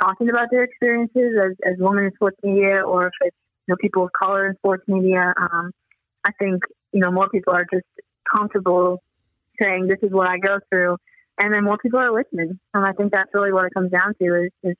talking 0.01 0.29
about 0.29 0.47
their 0.51 0.63
experiences 0.63 1.37
as, 1.37 1.51
as 1.65 1.75
women 1.77 2.05
in 2.05 2.13
sports 2.13 2.37
media, 2.43 2.81
or 2.81 3.07
if 3.07 3.13
it's 3.21 3.35
you 3.67 3.73
know 3.73 3.75
people 3.79 4.05
of 4.05 4.11
color 4.13 4.47
in 4.47 4.55
sports 4.55 4.83
media. 4.87 5.33
Um, 5.37 5.71
I 6.23 6.31
think 6.39 6.63
you 6.93 7.01
know 7.01 7.11
more 7.11 7.29
people 7.29 7.53
are 7.53 7.65
just 7.71 7.85
comfortable 8.33 9.03
saying 9.61 9.87
this 9.87 9.99
is 10.01 10.11
what 10.11 10.29
I 10.29 10.37
go 10.37 10.59
through, 10.69 10.97
and 11.39 11.53
then 11.53 11.63
more 11.65 11.77
people 11.77 11.99
are 11.99 12.11
listening. 12.11 12.57
And 12.73 12.85
I 12.85 12.93
think 12.93 13.11
that's 13.11 13.31
really 13.33 13.51
what 13.51 13.65
it 13.65 13.73
comes 13.73 13.91
down 13.91 14.13
to 14.21 14.43
is, 14.43 14.51
is 14.63 14.75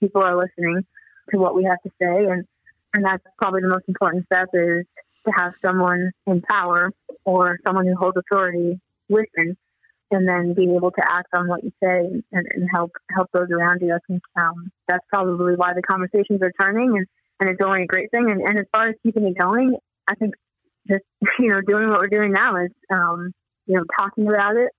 people 0.00 0.22
are 0.22 0.36
listening 0.36 0.84
to 1.30 1.38
what 1.38 1.54
we 1.54 1.64
have 1.64 1.80
to 1.82 1.90
say, 2.00 2.24
and 2.30 2.44
and 2.94 3.04
that's 3.04 3.22
probably 3.38 3.60
the 3.60 3.68
most 3.68 3.84
important 3.86 4.24
step 4.32 4.48
is 4.54 4.86
to 5.26 5.32
have 5.36 5.52
someone 5.64 6.10
in 6.26 6.42
power 6.42 6.90
or 7.24 7.58
someone 7.66 7.86
who 7.86 7.96
holds 7.96 8.16
authority 8.16 8.80
listen 9.08 9.56
and 10.10 10.28
then 10.28 10.54
being 10.54 10.74
able 10.76 10.90
to 10.90 11.02
act 11.06 11.28
on 11.34 11.48
what 11.48 11.64
you 11.64 11.72
say 11.82 11.98
and, 12.32 12.46
and 12.52 12.68
help 12.72 12.92
help 13.14 13.28
those 13.32 13.50
around 13.50 13.80
you. 13.80 13.92
I 13.92 13.98
think 14.06 14.22
um, 14.36 14.70
that's 14.88 15.04
probably 15.12 15.54
why 15.56 15.72
the 15.74 15.82
conversations 15.82 16.40
are 16.42 16.52
turning 16.60 16.96
and, 16.96 17.06
and 17.40 17.50
it's 17.50 17.60
only 17.64 17.82
a 17.82 17.86
great 17.86 18.10
thing. 18.10 18.30
And, 18.30 18.40
and 18.40 18.58
as 18.58 18.66
far 18.72 18.88
as 18.88 18.94
keeping 19.02 19.26
it 19.26 19.38
going, 19.38 19.76
I 20.06 20.14
think 20.14 20.34
just 20.88 21.04
you 21.38 21.48
know 21.48 21.60
doing 21.66 21.88
what 21.88 22.00
we're 22.00 22.18
doing 22.20 22.32
now 22.32 22.56
is 22.56 22.70
um, 22.90 23.32
you 23.66 23.76
know 23.76 23.84
talking 23.98 24.28
about 24.28 24.56
it 24.56 24.70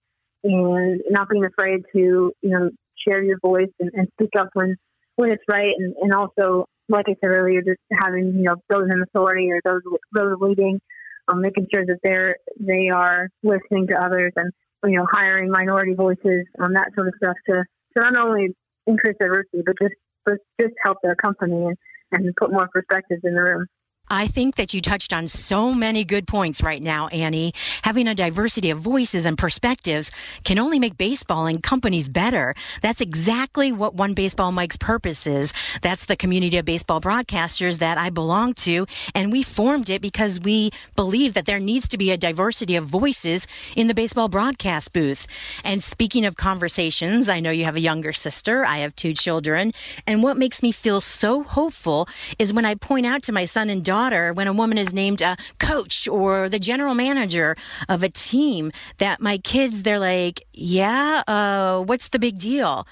and 0.43 1.01
not 1.09 1.29
being 1.29 1.45
afraid 1.45 1.81
to 1.93 2.31
you 2.41 2.49
know 2.49 2.69
share 3.07 3.23
your 3.23 3.39
voice 3.39 3.71
and, 3.79 3.91
and 3.93 4.07
speak 4.13 4.31
up 4.37 4.49
when 4.53 4.75
when 5.15 5.31
it's 5.31 5.43
right 5.49 5.73
and, 5.77 5.95
and 6.01 6.13
also 6.13 6.65
like 6.89 7.05
I 7.07 7.15
said 7.21 7.31
earlier, 7.31 7.61
just 7.61 7.79
having 8.01 8.33
you 8.35 8.43
know 8.43 8.55
those 8.69 8.87
in 8.91 9.01
authority 9.01 9.49
or 9.51 9.61
those 9.63 9.81
those 10.13 10.35
leading, 10.39 10.81
um, 11.27 11.41
making 11.41 11.67
sure 11.73 11.85
that 11.85 11.99
they're 12.03 12.37
they 12.59 12.89
are 12.89 13.29
listening 13.43 13.87
to 13.87 13.95
others 13.95 14.33
and 14.35 14.51
you 14.85 14.97
know 14.97 15.07
hiring 15.11 15.49
minority 15.49 15.93
voices, 15.93 16.45
um, 16.59 16.73
that 16.73 16.89
sort 16.95 17.07
of 17.07 17.13
stuff 17.17 17.35
to 17.49 17.55
to 17.55 18.01
not 18.01 18.17
only 18.17 18.55
increase 18.87 19.15
diversity 19.19 19.63
but 19.65 19.75
just 19.81 19.95
but 20.25 20.37
just 20.59 20.73
help 20.83 20.97
their 21.03 21.15
company 21.15 21.65
and, 21.65 21.77
and 22.11 22.35
put 22.35 22.51
more 22.51 22.67
perspectives 22.71 23.21
in 23.23 23.35
the 23.35 23.41
room. 23.41 23.67
I 24.09 24.27
think 24.27 24.55
that 24.55 24.73
you 24.73 24.81
touched 24.81 25.13
on 25.13 25.27
so 25.27 25.73
many 25.73 26.05
good 26.05 26.27
points 26.27 26.61
right 26.61 26.81
now, 26.81 27.07
Annie. 27.07 27.53
Having 27.81 28.07
a 28.07 28.13
diversity 28.15 28.69
of 28.69 28.77
voices 28.77 29.25
and 29.25 29.35
perspectives 29.35 30.11
can 30.43 30.59
only 30.59 30.77
make 30.77 30.97
baseball 30.97 31.47
and 31.47 31.61
companies 31.61 32.07
better. 32.07 32.53
That's 32.81 33.01
exactly 33.01 33.71
what 33.71 33.95
One 33.95 34.13
Baseball 34.13 34.51
Mike's 34.51 34.77
purpose 34.77 35.25
is. 35.25 35.53
That's 35.81 36.05
the 36.05 36.15
community 36.15 36.57
of 36.57 36.65
baseball 36.65 37.01
broadcasters 37.01 37.79
that 37.79 37.97
I 37.97 38.11
belong 38.11 38.53
to. 38.65 38.85
And 39.15 39.31
we 39.31 39.41
formed 39.41 39.89
it 39.89 40.03
because 40.03 40.39
we 40.39 40.69
believe 40.95 41.33
that 41.33 41.45
there 41.45 41.59
needs 41.59 41.87
to 41.89 41.97
be 41.97 42.11
a 42.11 42.17
diversity 42.17 42.75
of 42.75 42.85
voices 42.85 43.47
in 43.75 43.87
the 43.87 43.95
baseball 43.95 44.29
broadcast 44.29 44.93
booth. 44.93 45.25
And 45.63 45.81
speaking 45.81 46.25
of 46.25 46.35
conversations, 46.35 47.27
I 47.27 47.39
know 47.39 47.49
you 47.49 47.65
have 47.65 47.75
a 47.75 47.79
younger 47.79 48.13
sister. 48.13 48.63
I 48.65 48.79
have 48.79 48.95
two 48.95 49.13
children. 49.13 49.71
And 50.05 50.21
what 50.21 50.37
makes 50.37 50.61
me 50.61 50.71
feel 50.71 51.01
so 51.01 51.41
hopeful 51.41 52.07
is 52.37 52.53
when 52.53 52.65
I 52.65 52.75
point 52.75 53.07
out 53.07 53.23
to 53.23 53.31
my 53.31 53.45
son 53.45 53.71
and 53.71 53.83
daughter 53.83 53.94
daughter 53.95 54.33
when 54.33 54.47
a 54.47 54.53
woman 54.53 54.77
is 54.77 54.93
named 54.93 55.21
a 55.21 55.37
coach 55.57 56.07
or 56.07 56.49
the 56.49 56.59
general 56.59 56.95
manager 56.95 57.55
of 57.87 58.03
a 58.03 58.09
team 58.09 58.71
that 58.97 59.21
my 59.21 59.37
kids, 59.37 59.83
they're 59.83 59.99
like, 60.15 60.37
yeah, 60.53 61.23
uh, 61.27 61.81
what's 61.89 62.09
the 62.09 62.19
big 62.19 62.37
deal? 62.37 62.85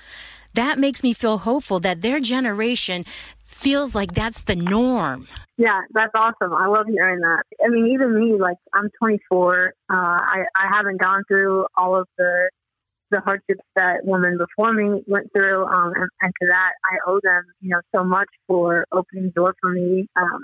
That 0.53 0.79
makes 0.79 1.03
me 1.03 1.11
feel 1.13 1.37
hopeful 1.39 1.79
that 1.81 2.01
their 2.01 2.19
generation 2.21 3.03
feels 3.43 3.93
like 3.93 4.13
that's 4.13 4.43
the 4.43 4.55
norm. 4.55 5.27
Yeah, 5.57 5.81
that's 5.93 6.15
awesome. 6.15 6.53
I 6.53 6.67
love 6.67 6.85
hearing 6.87 7.19
that. 7.19 7.43
I 7.63 7.67
mean, 7.69 7.87
even 7.93 8.09
me, 8.19 8.39
like 8.39 8.57
I'm 8.73 8.89
24. 8.99 9.73
Uh, 9.89 9.95
I 9.95 10.39
I 10.55 10.65
haven't 10.75 10.99
gone 11.01 11.23
through 11.27 11.65
all 11.77 11.99
of 11.99 12.07
the 12.17 12.49
the 13.11 13.21
hardships 13.21 13.65
that 13.75 13.97
women 14.03 14.37
before 14.37 14.73
me 14.73 15.03
went 15.05 15.27
through, 15.35 15.65
um, 15.65 15.93
and, 15.95 16.09
and 16.21 16.33
to 16.41 16.47
that 16.49 16.71
I 16.91 16.95
owe 17.07 17.19
them, 17.23 17.43
you 17.61 17.69
know, 17.69 17.81
so 17.95 18.03
much 18.03 18.31
for 18.47 18.85
opening 18.91 19.25
the 19.25 19.31
door 19.31 19.53
for 19.61 19.69
me. 19.69 20.07
Um, 20.15 20.41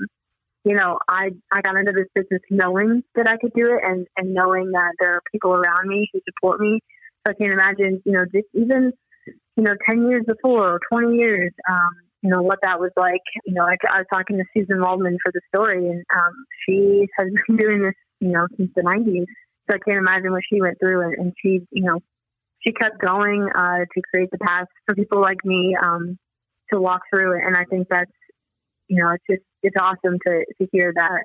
you 0.70 0.76
know, 0.76 1.00
I 1.10 1.32
I 1.52 1.62
got 1.62 1.76
into 1.78 1.94
this 1.94 2.06
business 2.14 2.42
knowing 2.52 3.02
that 3.16 3.28
I 3.28 3.38
could 3.38 3.54
do 3.56 3.66
it 3.74 3.82
and 3.84 4.06
and 4.16 4.36
knowing 4.36 4.70
that 4.74 4.94
there 5.00 5.14
are 5.14 5.22
people 5.32 5.52
around 5.52 5.88
me 5.88 6.08
who 6.14 6.20
support 6.30 6.62
me. 6.62 6.80
So 7.26 7.34
I 7.34 7.34
can't 7.34 7.54
imagine, 7.54 8.04
you 8.06 8.12
know, 8.12 8.24
just 8.32 8.46
even 8.54 8.94
you 9.58 9.64
know, 9.64 9.74
ten 9.90 10.08
years 10.08 10.26
before 10.28 10.76
or 10.76 10.80
twenty 10.92 11.18
years, 11.18 11.52
um, 11.68 11.90
you 12.22 12.30
know, 12.30 12.44
what 12.44 12.60
that 12.62 12.80
was 12.80 12.92
like. 12.96 13.26
You 13.48 13.56
know, 13.56 13.64
I, 13.64 13.78
I 13.90 13.98
was 13.98 14.06
talking 14.14 14.38
to 14.38 14.46
Suzyn 14.56 14.80
Waldman 14.80 15.18
for 15.24 15.32
the 15.34 15.42
story, 15.54 15.90
and 15.90 16.04
um, 16.16 16.34
she 16.64 17.08
has 17.18 17.30
been 17.48 17.58
doing 17.58 17.82
this, 17.82 17.96
you 18.20 18.30
know, 18.30 18.46
since 18.56 18.70
the 18.76 18.84
'90s. 18.84 19.26
So 19.72 19.76
I 19.76 19.80
can't 19.84 19.98
imagine 19.98 20.32
what 20.32 20.44
she 20.54 20.62
went 20.62 20.78
through, 20.80 21.02
and, 21.02 21.16
and 21.16 21.34
she, 21.42 21.62
you 21.72 21.84
know, 21.84 22.00
she 22.62 22.74
kept 22.74 23.02
going 23.02 23.50
uh, 23.56 23.86
to 23.92 24.02
create 24.14 24.30
the 24.32 24.38
path 24.38 24.68
for 24.86 24.94
people 24.94 25.20
like 25.20 25.44
me 25.44 25.76
um, 25.82 26.20
to 26.72 26.80
walk 26.80 27.02
through. 27.12 27.40
It. 27.40 27.44
And 27.44 27.56
I 27.58 27.66
think 27.66 27.88
that's, 27.90 28.12
you 28.90 29.02
know, 29.02 29.12
it's 29.12 29.24
just 29.30 29.44
it's 29.64 29.76
awesome 29.80 30.18
to, 30.26 30.46
to 30.58 30.68
hear 30.72 30.92
that, 30.96 31.24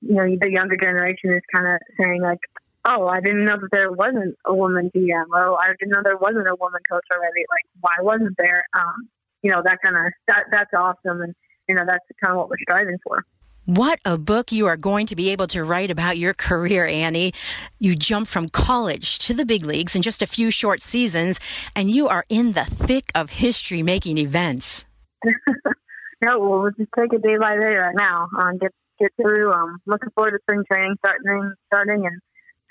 you 0.00 0.14
know, 0.14 0.24
the 0.40 0.50
younger 0.50 0.76
generation 0.76 1.32
is 1.32 1.42
kind 1.54 1.66
of 1.66 1.80
saying 2.00 2.20
like, 2.20 2.40
oh, 2.88 3.06
I 3.06 3.20
didn't 3.20 3.44
know 3.44 3.56
that 3.60 3.68
there 3.72 3.92
wasn't 3.92 4.36
a 4.44 4.54
woman 4.54 4.90
GM. 4.94 5.24
Oh, 5.34 5.56
I 5.60 5.68
didn't 5.78 5.90
know 5.90 6.02
there 6.04 6.16
wasn't 6.16 6.48
a 6.48 6.56
woman 6.58 6.80
coach 6.90 7.04
already. 7.12 7.44
Like, 7.50 7.64
why 7.80 7.94
wasn't 8.02 8.36
there? 8.38 8.64
Um, 8.74 9.08
you 9.42 9.50
know, 9.50 9.62
that 9.64 9.78
kind 9.84 9.96
of, 9.96 10.12
that, 10.28 10.44
that's 10.50 10.70
awesome. 10.76 11.22
And, 11.22 11.34
you 11.68 11.74
know, 11.74 11.82
that's 11.86 12.04
kind 12.22 12.32
of 12.32 12.38
what 12.38 12.48
we're 12.48 12.58
striving 12.62 12.98
for. 13.04 13.24
What 13.66 13.98
a 14.04 14.16
book 14.16 14.52
you 14.52 14.66
are 14.66 14.76
going 14.76 15.06
to 15.06 15.16
be 15.16 15.30
able 15.30 15.48
to 15.48 15.64
write 15.64 15.90
about 15.90 16.18
your 16.18 16.34
career, 16.48 16.86
Annie. 16.86 17.32
You 17.78 17.94
jump 17.94 18.28
from 18.28 18.48
college 18.48 19.18
to 19.20 19.34
the 19.34 19.44
big 19.44 19.64
leagues 19.64 19.96
in 19.96 20.02
just 20.02 20.22
a 20.22 20.26
few 20.26 20.50
short 20.50 20.80
seasons, 20.80 21.40
and 21.74 21.90
you 21.90 22.08
are 22.08 22.24
in 22.28 22.52
the 22.52 22.64
thick 22.64 23.10
of 23.14 23.30
history 23.30 23.82
making 23.82 24.18
events. 24.18 24.86
no, 26.22 26.38
well, 26.38 26.70
just 26.76 26.90
take 26.98 27.12
it 27.12 27.22
day 27.22 27.36
by 27.36 27.56
day 27.58 27.76
right 27.76 27.94
now. 27.96 28.28
Um, 28.38 28.58
get 28.58 28.72
get 28.98 29.12
through. 29.20 29.52
Um, 29.52 29.78
looking 29.86 30.10
forward 30.14 30.32
to 30.32 30.38
spring 30.42 30.64
training 30.70 30.96
starting 30.98 31.54
starting 31.66 32.06
and 32.06 32.20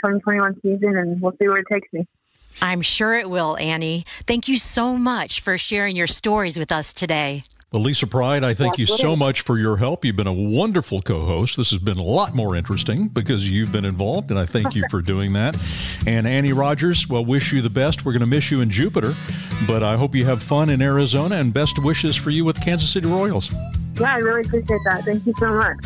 2021 0.04 0.60
season, 0.62 0.98
and 0.98 1.22
we'll 1.22 1.34
see 1.34 1.48
where 1.48 1.58
it 1.58 1.68
takes 1.72 1.88
me. 1.94 2.08
I'm 2.62 2.82
sure 2.82 3.14
it 3.14 3.30
will, 3.30 3.58
Annie. 3.58 4.06
Thank 4.26 4.48
you 4.48 4.56
so 4.58 4.96
much 4.96 5.42
for 5.42 5.58
sharing 5.58 5.96
your 5.96 6.08
stories 6.08 6.58
with 6.58 6.72
us 6.72 6.94
today. 6.94 7.44
Well, 7.72 7.82
Lisa 7.82 8.08
Pride, 8.08 8.44
I 8.44 8.54
thank 8.54 8.78
you 8.78 8.86
so 8.86 9.16
much 9.18 9.42
for 9.42 9.58
your 9.58 9.76
help. 9.78 10.06
You've 10.06 10.16
been 10.16 10.28
a 10.28 10.34
wonderful 10.34 11.02
co 11.02 11.26
host. 11.26 11.58
This 11.58 11.72
has 11.72 11.80
been 11.80 11.98
a 11.98 12.04
lot 12.04 12.34
more 12.34 12.56
interesting 12.56 13.10
because 13.10 13.50
you've 13.50 13.72
been 13.72 13.84
involved, 13.84 14.32
and 14.32 14.40
I 14.40 14.46
thank 14.46 14.76
you 14.76 14.84
for 14.90 15.02
doing 15.02 15.34
that. 15.34 15.56
And 16.08 16.28
Annie 16.28 16.54
Rogers, 16.54 17.10
well, 17.10 17.26
wish 17.26 17.52
you 17.52 17.62
the 17.62 17.70
best. 17.70 18.06
We're 18.06 18.12
going 18.12 18.20
to 18.20 18.28
miss 18.28 18.52
you 18.52 18.62
in 18.62 18.70
Jupiter, 18.70 19.14
but 19.66 19.82
I 19.82 19.96
hope 19.96 20.14
you 20.14 20.24
have 20.26 20.44
fun 20.44 20.70
in 20.70 20.80
Arizona, 20.82 21.36
and 21.38 21.52
best 21.52 21.80
wishes 21.84 22.16
for 22.16 22.30
you 22.30 22.46
with 22.46 22.62
Kansas 22.64 22.92
City 22.92 23.08
Royals. 23.08 23.52
Yeah, 24.00 24.14
I 24.14 24.18
really 24.18 24.42
appreciate 24.42 24.80
that. 24.86 25.02
Thank 25.04 25.26
you 25.26 25.34
so 25.38 25.54
much. 25.56 25.78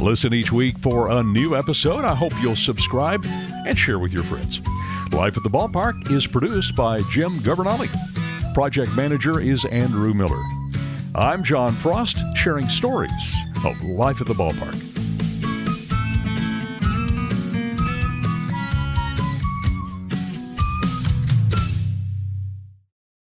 Listen 0.00 0.34
each 0.34 0.50
week 0.50 0.76
for 0.78 1.10
a 1.10 1.22
new 1.22 1.54
episode. 1.56 2.04
I 2.04 2.16
hope 2.16 2.32
you'll 2.42 2.56
subscribe 2.56 3.24
and 3.64 3.78
share 3.78 4.00
with 4.00 4.12
your 4.12 4.24
friends. 4.24 4.60
Life 5.12 5.36
at 5.36 5.44
the 5.44 5.50
Ballpark 5.50 6.10
is 6.10 6.26
produced 6.26 6.74
by 6.74 6.98
Jim 7.12 7.38
Governale. 7.44 7.86
Project 8.54 8.96
manager 8.96 9.38
is 9.38 9.64
Andrew 9.66 10.12
Miller. 10.12 10.42
I'm 11.14 11.42
John 11.42 11.72
Frost, 11.72 12.18
sharing 12.36 12.66
stories 12.68 13.34
of 13.66 13.82
life 13.82 14.20
at 14.20 14.28
the 14.28 14.34
ballpark. 14.34 14.89